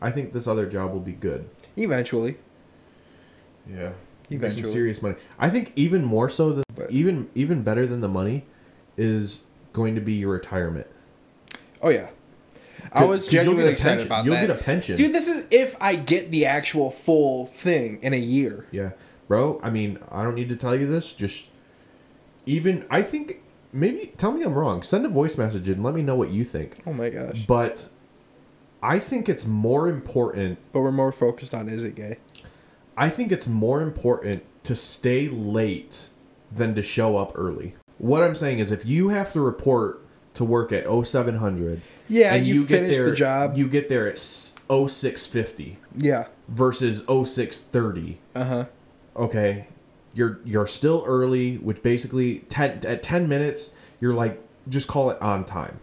[0.00, 1.48] I think this other job will be good.
[1.76, 2.36] eventually.
[3.68, 3.92] Yeah.
[4.30, 4.64] Eventually.
[4.64, 5.16] Some serious money.
[5.38, 8.44] I think even more so than But- even even better than the money
[8.96, 10.86] is going to be your retirement.
[11.82, 12.08] Oh yeah.
[12.92, 14.06] I was you'll genuinely excited pension.
[14.06, 14.30] about that.
[14.30, 14.96] You'll get a pension.
[14.96, 18.66] Dude, this is if I get the actual full thing in a year.
[18.70, 18.92] Yeah,
[19.28, 19.60] bro.
[19.62, 21.12] I mean, I don't need to tell you this.
[21.12, 21.48] Just
[22.46, 24.82] even, I think maybe tell me I'm wrong.
[24.82, 26.80] Send a voice message and let me know what you think.
[26.86, 27.44] Oh my gosh.
[27.46, 27.88] But
[28.82, 30.58] I think it's more important.
[30.72, 32.18] But we're more focused on is it gay?
[32.96, 36.08] I think it's more important to stay late
[36.50, 37.74] than to show up early.
[37.98, 40.02] What I'm saying is, if you have to report
[40.34, 43.56] to work at 0700, Yeah, and you get finish the there, job.
[43.56, 46.26] you get there at s- 0650 Yeah.
[46.48, 48.18] versus 0630.
[48.34, 48.64] Uh huh.
[49.16, 49.66] okay
[50.12, 54.38] you're you're still early which basically 10 at 10 minutes you're like
[54.68, 55.78] just call it on time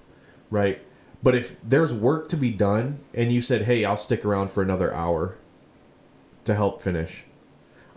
[0.51, 0.79] right
[1.23, 4.61] but if there's work to be done and you said hey i'll stick around for
[4.63, 5.35] another hour
[6.45, 7.25] to help finish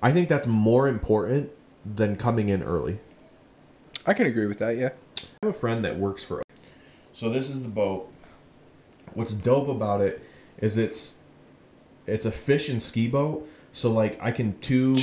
[0.03, 1.51] i think that's more important
[1.85, 2.99] than coming in early
[4.07, 4.77] I can agree with that.
[4.77, 4.91] Yeah.
[5.19, 6.39] I have a friend that works for.
[6.39, 6.45] Us.
[7.13, 8.11] So this is the boat.
[9.15, 10.23] What's dope about it
[10.59, 11.17] is it's
[12.07, 13.49] it's a fish and ski boat.
[13.73, 14.99] So like I can tube,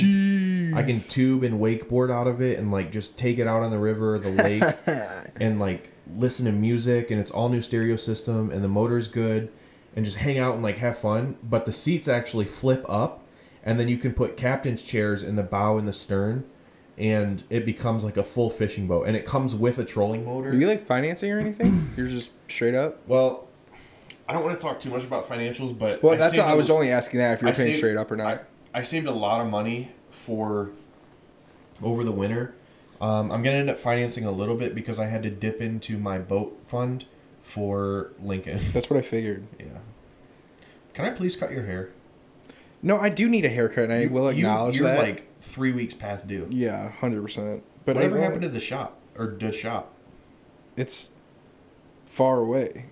[0.74, 3.70] I can tube and wakeboard out of it and like just take it out on
[3.70, 4.64] the river or the lake
[5.40, 9.50] and like listen to music and it's all new stereo system and the motor's good
[9.94, 11.36] and just hang out and like have fun.
[11.42, 13.22] But the seats actually flip up
[13.64, 16.44] and then you can put captain's chairs in the bow and the stern
[16.96, 20.50] and it becomes like a full fishing boat and it comes with a trolling motor.
[20.50, 21.90] Are you like financing or anything?
[21.96, 23.00] You're just straight up.
[23.08, 23.48] Well,
[24.28, 26.52] I don't want to talk too much about financials, but Well, that's saved what I
[26.52, 28.46] a- was only asking that if you're I paying saved- straight up or not.
[28.72, 30.70] I, I saved a lot of money for
[31.82, 32.54] over the winter.
[33.00, 35.98] Um, I'm gonna end up financing a little bit because I had to dip into
[35.98, 37.04] my boat fund
[37.42, 38.60] for Lincoln.
[38.72, 39.46] that's what I figured.
[39.58, 39.66] yeah.
[40.94, 41.90] Can I please cut your hair?
[42.84, 44.98] No, I do need a haircut, and I will You- acknowledge you're that.
[45.02, 46.46] like three weeks past due.
[46.50, 47.64] yeah, hundred percent.
[47.84, 49.96] But Whatever happened to the shop or the shop?
[50.76, 51.10] It's
[52.06, 52.86] far away.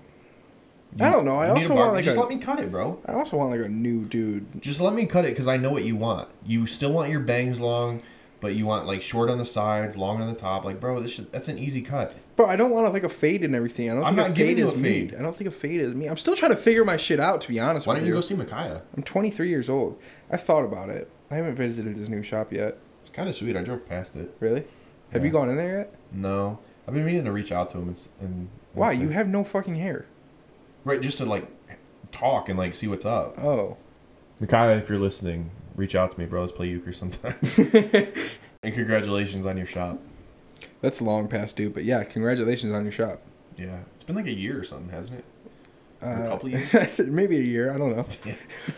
[1.00, 1.36] I don't know.
[1.36, 2.20] I also want like just a.
[2.20, 2.98] let me cut it, bro.
[3.06, 4.60] I also want like a new dude.
[4.62, 6.28] Just let me cut it because I know what you want.
[6.44, 8.02] You still want your bangs long,
[8.40, 10.64] but you want like short on the sides, long on the top.
[10.66, 12.14] Like, bro, this should, that's an easy cut.
[12.42, 13.90] Bro, I don't want to like a fade and everything.
[13.90, 15.12] I don't I'm think not a giving fade you is a me.
[15.18, 16.08] I don't think a fade is me.
[16.08, 17.40] I'm still trying to figure my shit out.
[17.42, 18.82] To be honest Why with don't you you, go see Micaiah?
[18.96, 19.98] I'm 23 years old.
[20.30, 21.10] I thought about it.
[21.30, 22.78] I haven't visited his new shop yet.
[23.00, 23.56] It's kind of sweet.
[23.56, 24.34] I drove past it.
[24.40, 24.64] Really?
[25.12, 25.26] Have Yeah.
[25.26, 25.94] you gone in there yet?
[26.12, 28.92] No, I've been meaning to reach out to him and, s- and, and Why?
[28.92, 30.06] You have no fucking hair.
[30.84, 31.46] right just to like
[32.10, 33.38] talk and like see what's up.
[33.38, 33.76] Oh.
[34.40, 36.40] Micaiah, if you're listening, reach out to me, bro.
[36.40, 37.36] Let's play euchre sometime.
[38.62, 40.02] and congratulations on your shop.
[40.82, 43.22] That's long past due, but yeah, congratulations on your shop.
[43.56, 45.24] Yeah, it's been like a year or something, hasn't it?
[46.02, 46.98] Or a Uh, couple years.
[46.98, 47.72] maybe a year.
[47.72, 48.06] I don't know.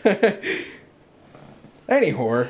[0.05, 0.27] Yeah.
[1.89, 2.49] Any whore.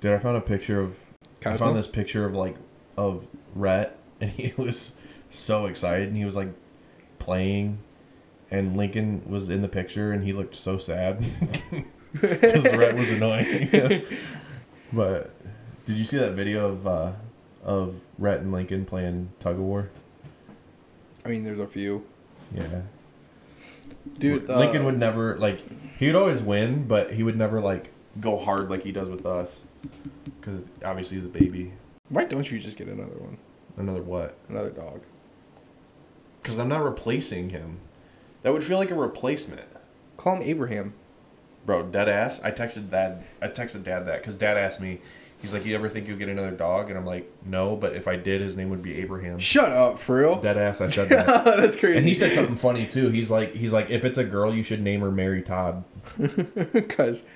[0.00, 0.98] Dude, I found a picture of.
[1.44, 2.56] I found this picture of like
[2.96, 4.96] of Rhett, and he was
[5.30, 6.48] so excited, and he was like
[7.18, 7.78] playing,
[8.50, 11.24] and Lincoln was in the picture, and he looked so sad
[12.12, 14.02] because Rhett was annoying.
[14.92, 15.30] but
[15.86, 17.12] did you see that video of uh,
[17.62, 19.90] of Rhett and Lincoln playing tug of war?
[21.24, 22.04] I mean, there's a few.
[22.54, 22.82] Yeah,
[24.18, 25.60] Dude, uh, Lincoln would never like.
[25.98, 27.90] He would always win, but he would never like
[28.20, 29.64] go hard like he does with us,
[30.40, 31.72] because obviously he's a baby.
[32.08, 33.38] Why don't you just get another one?
[33.76, 34.36] Another what?
[34.48, 35.02] Another dog.
[36.42, 37.78] Because I'm not replacing him.
[38.42, 39.68] That would feel like a replacement.
[40.16, 40.94] Call him Abraham.
[41.64, 42.42] Bro, dead ass.
[42.42, 43.24] I texted dad.
[43.40, 45.00] I texted dad that because dad asked me.
[45.42, 48.08] He's like, "You ever think you'll get another dog?" And I'm like, "No, but if
[48.08, 50.40] I did, his name would be Abraham." Shut up, for real?
[50.40, 50.80] Dead ass.
[50.80, 51.26] I said that.
[51.44, 51.98] That's crazy.
[51.98, 53.10] and he said something funny too.
[53.10, 55.84] He's like, he's like, if it's a girl, you should name her Mary Todd.
[56.72, 57.26] Because,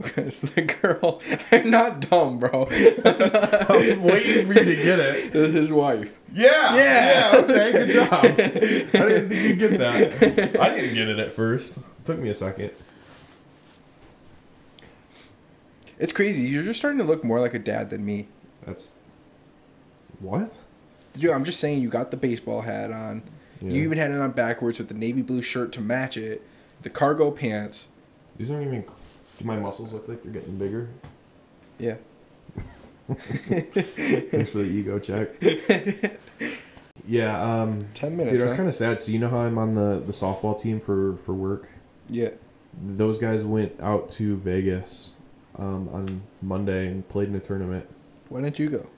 [0.00, 1.20] because the girl,
[1.52, 2.66] I'm not dumb, bro.
[2.70, 5.32] I'm waiting for you to get it.
[5.32, 6.12] His wife.
[6.32, 6.76] Yeah.
[6.76, 7.30] Yeah.
[7.42, 7.72] okay.
[7.72, 8.24] Good job.
[8.24, 8.28] I
[9.08, 10.60] didn't think you'd get that.
[10.60, 11.78] I didn't get it at first.
[11.78, 12.70] It took me a second.
[15.98, 16.42] It's crazy.
[16.42, 18.28] You're just starting to look more like a dad than me.
[18.64, 18.92] That's
[20.20, 20.54] what?
[21.14, 23.22] Dude, I'm just saying you got the baseball hat on.
[23.60, 23.72] Yeah.
[23.72, 26.42] You even had it on backwards with the navy blue shirt to match it.
[26.82, 27.88] The cargo pants.
[28.36, 28.84] These aren't even.
[29.38, 30.88] Do my muscles look like they're getting bigger?
[31.78, 31.96] Yeah.
[33.08, 35.30] Thanks for the ego check.
[37.06, 38.32] yeah, um, Ten minutes.
[38.32, 38.56] dude, I was huh?
[38.58, 39.00] kind of sad.
[39.00, 41.70] So you know how I'm on the the softball team for for work.
[42.08, 42.30] Yeah.
[42.80, 45.14] Those guys went out to Vegas
[45.58, 47.86] um, on Monday and played in a tournament.
[48.28, 48.88] Why didn't you go?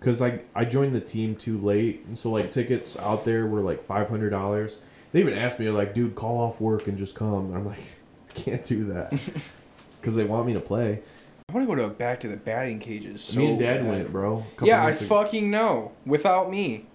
[0.00, 3.60] Cause I I joined the team too late, and so like tickets out there were
[3.62, 4.78] like five hundred dollars.
[5.12, 7.80] They even asked me like, "Dude, call off work and just come." And I'm like,
[8.28, 9.12] I can't do that
[10.00, 11.02] because they want me to play.
[11.48, 13.22] I want to go to back to the batting cages.
[13.22, 13.88] So me and Dad bad.
[13.88, 14.44] went, bro.
[14.62, 15.06] Yeah, I ago.
[15.06, 15.92] fucking know.
[16.04, 16.86] Without me.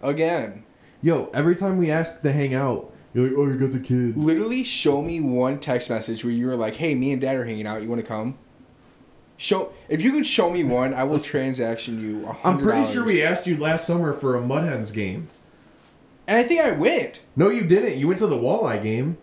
[0.00, 0.64] Again.
[1.02, 4.16] Yo, every time we ask to hang out, You're like, oh, you got the kid.
[4.16, 7.44] Literally, show me one text message where you were like, "Hey, me and Dad are
[7.44, 7.82] hanging out.
[7.82, 8.38] You want to come?"
[9.36, 12.20] Show if you could show me one, I will transaction you.
[12.26, 12.36] $100.
[12.44, 15.28] I'm pretty sure we asked you last summer for a Mud Hens game.
[16.26, 17.22] and I think I went.
[17.36, 17.96] No, you didn't.
[17.98, 19.16] You went to the Walleye game.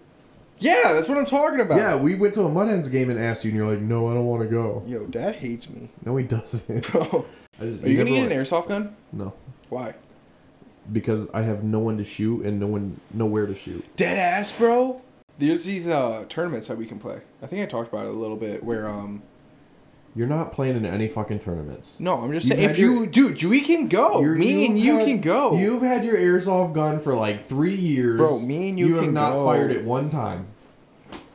[0.59, 1.77] Yeah, that's what I'm talking about.
[1.77, 4.07] Yeah, we went to a Mud Hens game and asked you, and you're like, no,
[4.09, 4.83] I don't want to go.
[4.87, 6.91] Yo, Dad hates me, No, he doesn't.
[6.91, 7.25] bro.
[7.61, 8.95] I just, Are you gonna get an airsoft gun?
[9.13, 9.33] No,
[9.69, 9.93] Why?
[10.91, 13.85] Because I have no one to shoot and no one nowhere to shoot.
[13.95, 15.01] Dead ass, bro.
[15.39, 17.21] There's these uh, tournaments that we can play.
[17.41, 18.63] I think I talked about it a little bit.
[18.63, 19.21] Where um,
[20.15, 21.99] You're not playing in any fucking tournaments.
[21.99, 24.21] no, I'm just You've saying if you, dude, we can go.
[24.21, 25.55] Me and you've had- can go.
[25.55, 29.13] You've had your airsoft gun for like three years, Bro, me and you have can
[29.13, 29.45] not go.
[29.45, 30.47] fired it one time.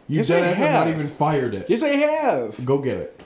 [0.09, 1.67] You Yes, dead ass have not even fired it.
[1.71, 2.65] yes, I have.
[2.65, 3.22] Go get it.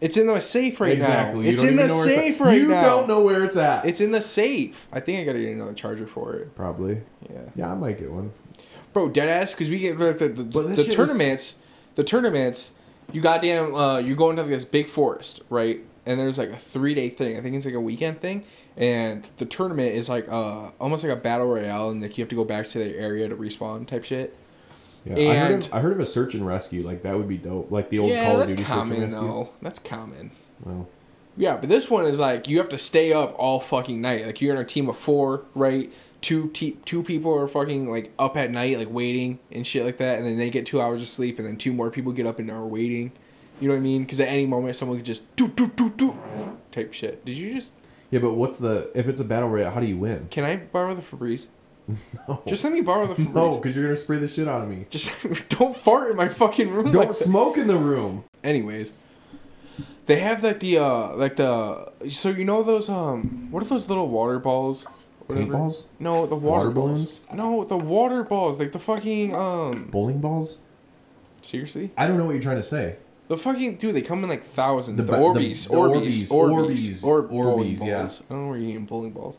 [0.00, 1.40] It's in the safe right exactly.
[1.44, 1.46] now.
[1.48, 2.82] You It's in the even know where it's safe right you now.
[2.82, 3.86] don't know where it's at.
[3.86, 4.86] It's in the safe.
[4.92, 6.54] I think I gotta get another charger for it.
[6.54, 7.00] Probably.
[7.30, 8.32] Yeah, Yeah, I might get one.
[8.92, 11.58] bro, dead ass because we get the the, the, the tournaments.
[11.94, 12.74] The tournaments,
[13.10, 15.80] you goddamn, uh, you go into this big forest, right?
[16.04, 17.38] And there's like a three day thing.
[17.38, 18.44] I think it's like a weekend thing.
[18.76, 22.28] And the tournament is like uh almost like a battle royale, and like you have
[22.28, 24.36] to go back to the area to respawn type shit.
[25.06, 26.82] Yeah, I, heard of, I heard of a search and rescue.
[26.82, 27.70] Like that would be dope.
[27.70, 29.20] Like the old yeah, Call of Duty search and common rescue.
[29.20, 29.50] though.
[29.62, 30.30] That's common.
[30.64, 30.88] Well,
[31.36, 34.26] Yeah, but this one is like you have to stay up all fucking night.
[34.26, 35.92] Like you're in a team of four, right?
[36.22, 39.98] Two te- two people are fucking like up at night, like waiting and shit like
[39.98, 42.26] that, and then they get two hours of sleep, and then two more people get
[42.26, 43.12] up and are waiting.
[43.60, 44.02] You know what I mean?
[44.02, 46.18] Because at any moment someone could just do do do do
[46.72, 47.24] type shit.
[47.24, 47.72] Did you just?
[48.10, 49.70] yeah, but what's the if it's a battle royale?
[49.70, 50.26] How do you win?
[50.30, 51.46] Can I borrow the Febreze?
[52.28, 53.34] No, Just let me borrow the Febreze.
[53.34, 54.86] no, because you're gonna spray the shit out of me.
[54.90, 55.12] Just
[55.50, 56.90] don't fart in my fucking room.
[56.90, 57.14] Don't like that.
[57.14, 58.24] smoke in the room.
[58.42, 58.92] Anyways,
[60.06, 63.88] they have like the uh like the so you know those um what are those
[63.88, 64.84] little water balls?
[65.26, 65.46] Whatever.
[65.52, 65.84] Paintballs?
[65.98, 67.20] No, the water, Water balls.
[67.34, 69.88] No, the water balls, like the fucking um.
[69.90, 70.58] Bowling balls?
[71.42, 72.96] Seriously, I don't know what you're trying to say.
[73.28, 74.96] the fucking dude, they come in like thousands.
[74.96, 77.98] The The, ba- the- Orbeez, the Orbeez, Orbeez, Orbeez, Orbeez, or bowling Orbeez, yeah.
[77.98, 78.22] balls.
[78.28, 79.38] I don't know where you're getting bowling balls,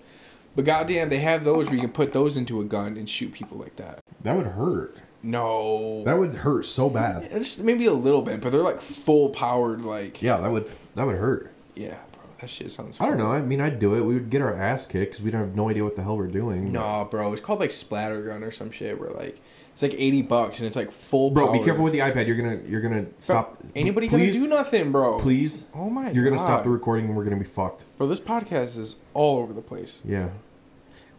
[0.57, 3.31] but goddamn, they have those where you can put those into a gun and shoot
[3.31, 3.99] people like that.
[4.23, 4.97] That would hurt.
[5.23, 7.29] No, That would hurt so bad.
[7.31, 9.83] Just maybe a little bit, but they're like full powered.
[9.83, 11.51] Like Yeah, that would that would hurt.
[11.75, 12.97] yeah, bro, that shit sounds.
[12.99, 13.31] I don't know.
[13.31, 14.01] I mean, I'd do it.
[14.01, 16.27] We would get our ass kicked because we'd have no idea what the hell we're
[16.27, 16.71] doing.
[16.71, 18.99] Nah, bro, it's called like splatter gun or some shit.
[18.99, 19.39] Where like
[19.73, 21.29] it's like eighty bucks and it's like full.
[21.31, 22.25] Bro, be careful with the iPad.
[22.27, 23.57] You're gonna you're gonna stop.
[23.75, 25.19] Anybody please, gonna do nothing, bro?
[25.19, 25.69] Please.
[25.75, 26.15] Oh my god.
[26.15, 27.85] You're gonna stop the recording and we're gonna be fucked.
[27.97, 30.01] Bro, this podcast is all over the place.
[30.05, 30.29] Yeah.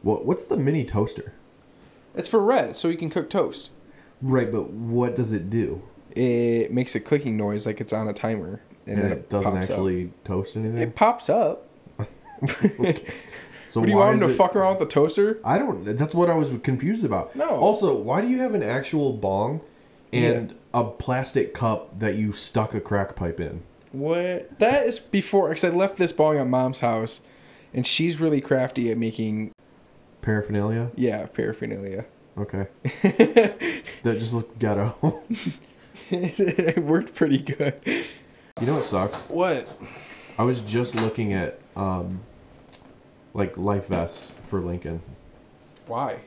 [0.03, 1.33] Well, what's the mini toaster?
[2.15, 3.71] It's for red, so you can cook toast.
[4.21, 5.83] Right, but what does it do?
[6.15, 9.53] It makes a clicking noise like it's on a timer, and, And, then it, doesn't
[9.53, 9.71] pops up.
[9.71, 10.79] actually toast anything.
[10.79, 11.69] It pops up.
[13.69, 15.39] so what do you want him to it- fuck around with the toaster?
[15.45, 15.85] I don't.
[15.85, 17.37] That's what I was confused about.
[17.37, 17.49] No.
[17.51, 19.61] Also, why do you have an actual bong
[20.13, 23.63] and a plastic cup that you stuck a crack pipe in?
[23.93, 24.59] What?
[24.59, 27.21] That is before, because I left this bong at mom's house,
[27.73, 29.53] and she's really crafty at making,
[30.29, 30.91] Paraphernalia.
[30.95, 32.05] yeah, paraphernalia.
[32.37, 32.67] Okay.
[34.03, 35.23] that just looked ghetto.
[36.11, 37.81] it worked pretty good.
[37.87, 39.31] you know what sucked?
[39.31, 39.67] What?
[40.37, 42.21] I was just looking at um,
[43.33, 45.01] like life vests for Lincoln
[45.87, 46.19] Why?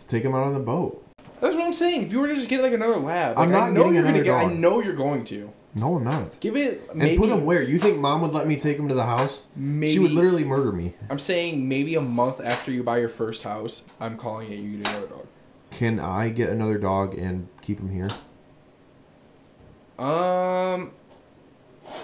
[0.00, 1.02] to take him out on the boat.
[1.40, 2.02] That's what I'm saying.
[2.02, 3.94] If you were to just get like another lab, I'm like, I not know getting
[3.94, 4.52] you're gonna another get.
[4.52, 5.50] I know you're going to.
[5.76, 6.40] No, I'm not.
[6.40, 7.62] Give it And put him where?
[7.62, 9.48] You think mom would let me take him to the house?
[9.54, 10.94] Maybe She would literally murder me.
[11.10, 14.58] I'm saying maybe a month after you buy your first house, I'm calling it.
[14.58, 15.26] You get another dog.
[15.70, 18.08] Can I get another dog and keep him here?
[20.02, 20.92] Um,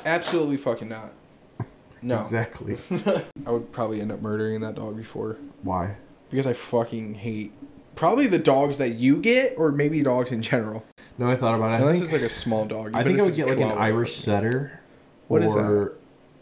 [0.05, 1.13] absolutely fucking not.
[2.05, 2.79] No, Exactly.
[3.47, 5.95] I would probably end up murdering that dog before Why?
[6.31, 7.53] because I fucking hate
[7.95, 10.85] probably the dogs that you get, or maybe dogs in general.
[11.23, 11.75] No, I thought about it.
[11.75, 12.91] I Unless think, it's like a small dog.
[12.95, 14.81] I think I would get like an Irish setter.
[15.29, 15.93] What or is that?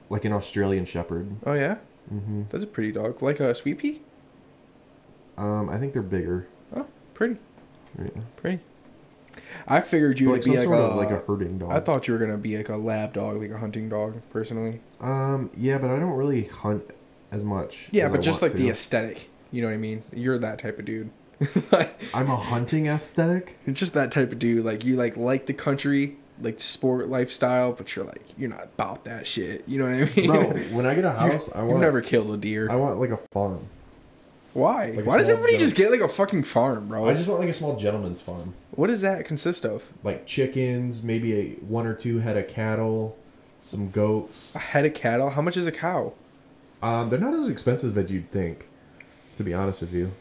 [0.08, 1.36] like an Australian Shepherd.
[1.44, 1.76] Oh yeah,
[2.08, 4.00] hmm that's a pretty dog, like a sweet pea.
[5.36, 6.48] Um, I think they're bigger.
[6.74, 7.36] Oh, pretty,
[7.98, 8.08] Yeah.
[8.36, 8.60] pretty.
[9.68, 11.72] I figured you But would like be like sort a, of like a herding dog.
[11.72, 14.80] I thought you were gonna be like a lab dog, like a hunting dog, personally.
[14.98, 16.84] Um, yeah, but I don't really hunt
[17.30, 17.90] as much.
[17.92, 19.28] Yeah, as but I just like the aesthetic.
[19.52, 20.04] You know what I mean?
[20.10, 21.10] You're that type of dude.
[22.14, 23.56] I'm a hunting aesthetic.
[23.66, 24.64] You're just that type of dude.
[24.64, 29.04] Like you like like the country, like sport lifestyle, but you're like you're not about
[29.04, 29.64] that shit.
[29.66, 30.26] You know what I mean?
[30.26, 30.44] Bro,
[30.76, 32.70] when I get a house, I You've want never killed a deer.
[32.70, 33.66] I want like a farm.
[34.52, 34.86] Why?
[34.90, 37.08] like Why does everybody just get like a fucking farm, bro?
[37.08, 38.54] I just want like a small gentleman's farm.
[38.72, 39.84] what does that consist of?
[40.02, 43.16] Like chickens, maybe a one or two head of cattle,
[43.60, 44.54] some goats.
[44.56, 45.30] A head of cattle?
[45.30, 46.14] How much is a cow?
[46.82, 48.66] Um, they're not as expensive as you'd think,
[49.36, 50.12] to be honest with you.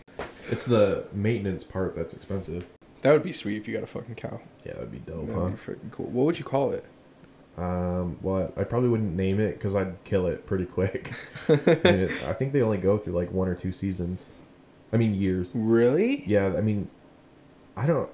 [0.50, 2.68] It's the maintenance part that's expensive.
[3.02, 4.42] That would be sweet if you got a fucking cow.
[4.66, 5.50] Yeah, that'd be dope, That huh?
[5.50, 6.08] be freaking cool.
[6.08, 6.84] What would you call it?
[7.58, 11.12] Um, well, I probably wouldn't name it because I'd kill it pretty quick.
[11.48, 14.36] and it, I think they only go through like one or two seasons.
[14.92, 15.52] I mean, years.
[15.54, 16.24] Really?
[16.26, 16.90] Yeah, I mean,
[17.76, 18.10] I don't.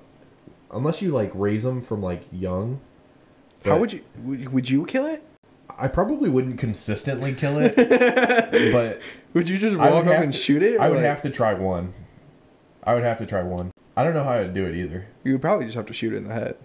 [0.72, 2.82] Unless you like raise them from like young.
[3.64, 5.24] How but would you would, would you kill it?
[5.78, 7.76] I probably wouldn't consistently kill it,
[8.72, 9.02] but
[9.34, 10.80] Would you just walk up and to- shoot it?
[10.80, 11.94] I would like- have to try one.
[12.84, 13.72] I would have to try one.
[13.98, 15.08] I don't know how I'd do it either.
[15.24, 16.56] You would probably just have to shoot it in the head.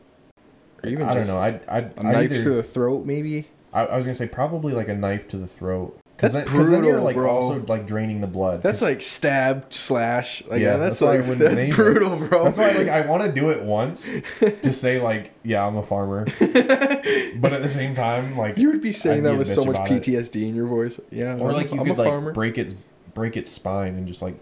[0.82, 1.38] Or even I don't know.
[1.38, 3.46] I'd, I'd, a I'd knife either, to the throat, maybe.
[3.72, 5.98] I, I was gonna say probably like a knife to the throat.
[6.20, 7.30] Because That's then, 'cause then you're brutal, like bro.
[7.30, 8.62] also like draining the blood.
[8.62, 10.42] That's like stab slash.
[10.46, 11.76] Like, Yeah, yeah, that's, that's why I like wouldn't that's name it.
[11.76, 12.44] brutal, bro.
[12.44, 15.82] That's why like I want to do it once to say like yeah I'm a
[15.82, 19.64] farmer, but at the same time like you would be saying I'd that with so
[19.64, 20.02] much about it.
[20.02, 21.00] PTSD in your voice.
[21.10, 22.32] Yeah, or I'm- like you I'm could like farmer.
[22.32, 22.74] break its
[23.14, 24.38] break its spine and just like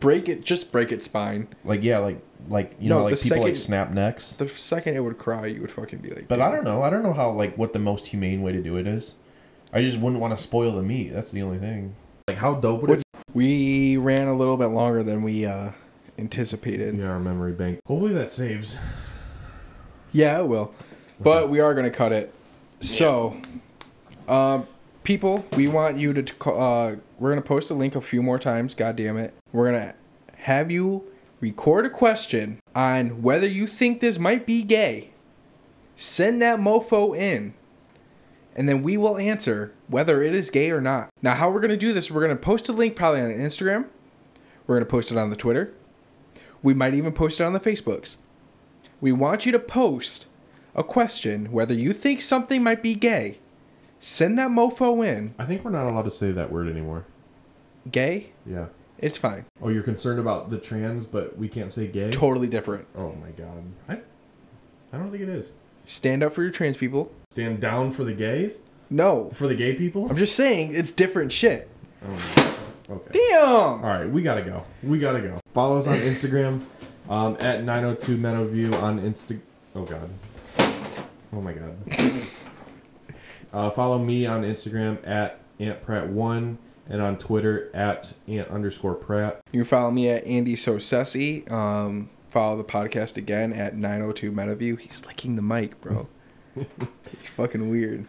[0.00, 1.48] break it, just break its spine.
[1.64, 2.18] like yeah like
[2.48, 4.36] like you No, know like the people like snap necks.
[4.36, 6.28] The second it would cry, you would fucking be like.
[6.28, 6.82] But I don't know.
[6.82, 9.14] I don't know how like what the most humane way to do it is.
[9.72, 11.10] I just wouldn't want to spoil the meat.
[11.12, 11.94] That's the only thing.
[12.28, 13.02] Like how dope would it
[13.34, 15.70] We ran a little bit longer than we uh,
[16.18, 16.96] anticipated.
[16.96, 17.80] Yeah, our memory bank.
[17.86, 18.76] Hopefully that saves.
[20.12, 20.74] Yeah, it will.
[21.20, 22.34] But we are going to cut it.
[22.80, 23.40] So,
[24.28, 24.66] um,
[25.02, 26.22] people, we want you to.
[26.22, 28.74] t- ca- Uh, we're going to post a link a few more times.
[28.74, 29.34] God damn it.
[29.52, 29.94] We're going to
[30.42, 31.04] have you
[31.40, 35.10] record a question on whether you think this might be gay.
[35.96, 37.54] Send that mofo in.
[38.56, 41.10] And then we will answer whether it is gay or not.
[41.20, 43.30] Now, how we're going to do this, we're going to post a link probably on
[43.30, 43.86] Instagram.
[44.66, 45.74] We're going to post it on the Twitter.
[46.62, 48.16] We might even post it on the Facebooks.
[49.00, 50.26] We want you to post
[50.74, 53.38] a question whether you think something might be gay.
[54.00, 55.34] Send that mofo in.
[55.38, 57.04] I think we're not allowed to say that word anymore.
[57.92, 58.30] Gay?
[58.46, 58.66] Yeah.
[58.98, 59.44] It's fine.
[59.60, 62.10] Oh, you're concerned about the trans, but we can't say gay.
[62.10, 62.86] Totally different.
[62.96, 63.64] Oh my god.
[63.86, 64.00] I,
[64.92, 65.52] I don't think it is.
[65.86, 67.12] Stand up for your trans people.
[67.30, 68.58] Stand down for the gays,
[68.90, 69.30] No.
[69.30, 70.08] for the gay people.
[70.10, 71.68] I'm just saying it's different shit.
[72.04, 73.10] Oh, okay.
[73.12, 73.44] Damn!
[73.44, 74.64] All right, we gotta go.
[74.82, 75.38] We gotta go.
[75.54, 76.62] Follow us on Instagram
[77.08, 79.40] um, at 902 MeadowView on Insta.
[79.74, 80.10] Oh god.
[81.32, 81.76] Oh my god.
[83.52, 86.56] uh, follow me on Instagram at AntPratt1
[86.88, 89.40] and on Twitter at Ant underscore Pratt.
[89.52, 91.50] You can follow me at Andy Sosessi.
[91.50, 94.78] Um, follow the podcast again at 902 MeadowView.
[94.78, 96.06] He's licking the mic, bro.
[96.54, 98.04] it's fucking weird.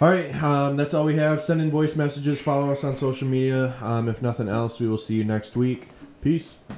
[0.00, 1.40] All right, um, that's all we have.
[1.40, 2.40] Send in voice messages.
[2.40, 3.74] Follow us on social media.
[3.82, 5.88] Um, if nothing else, we will see you next week.
[6.20, 6.60] Peace.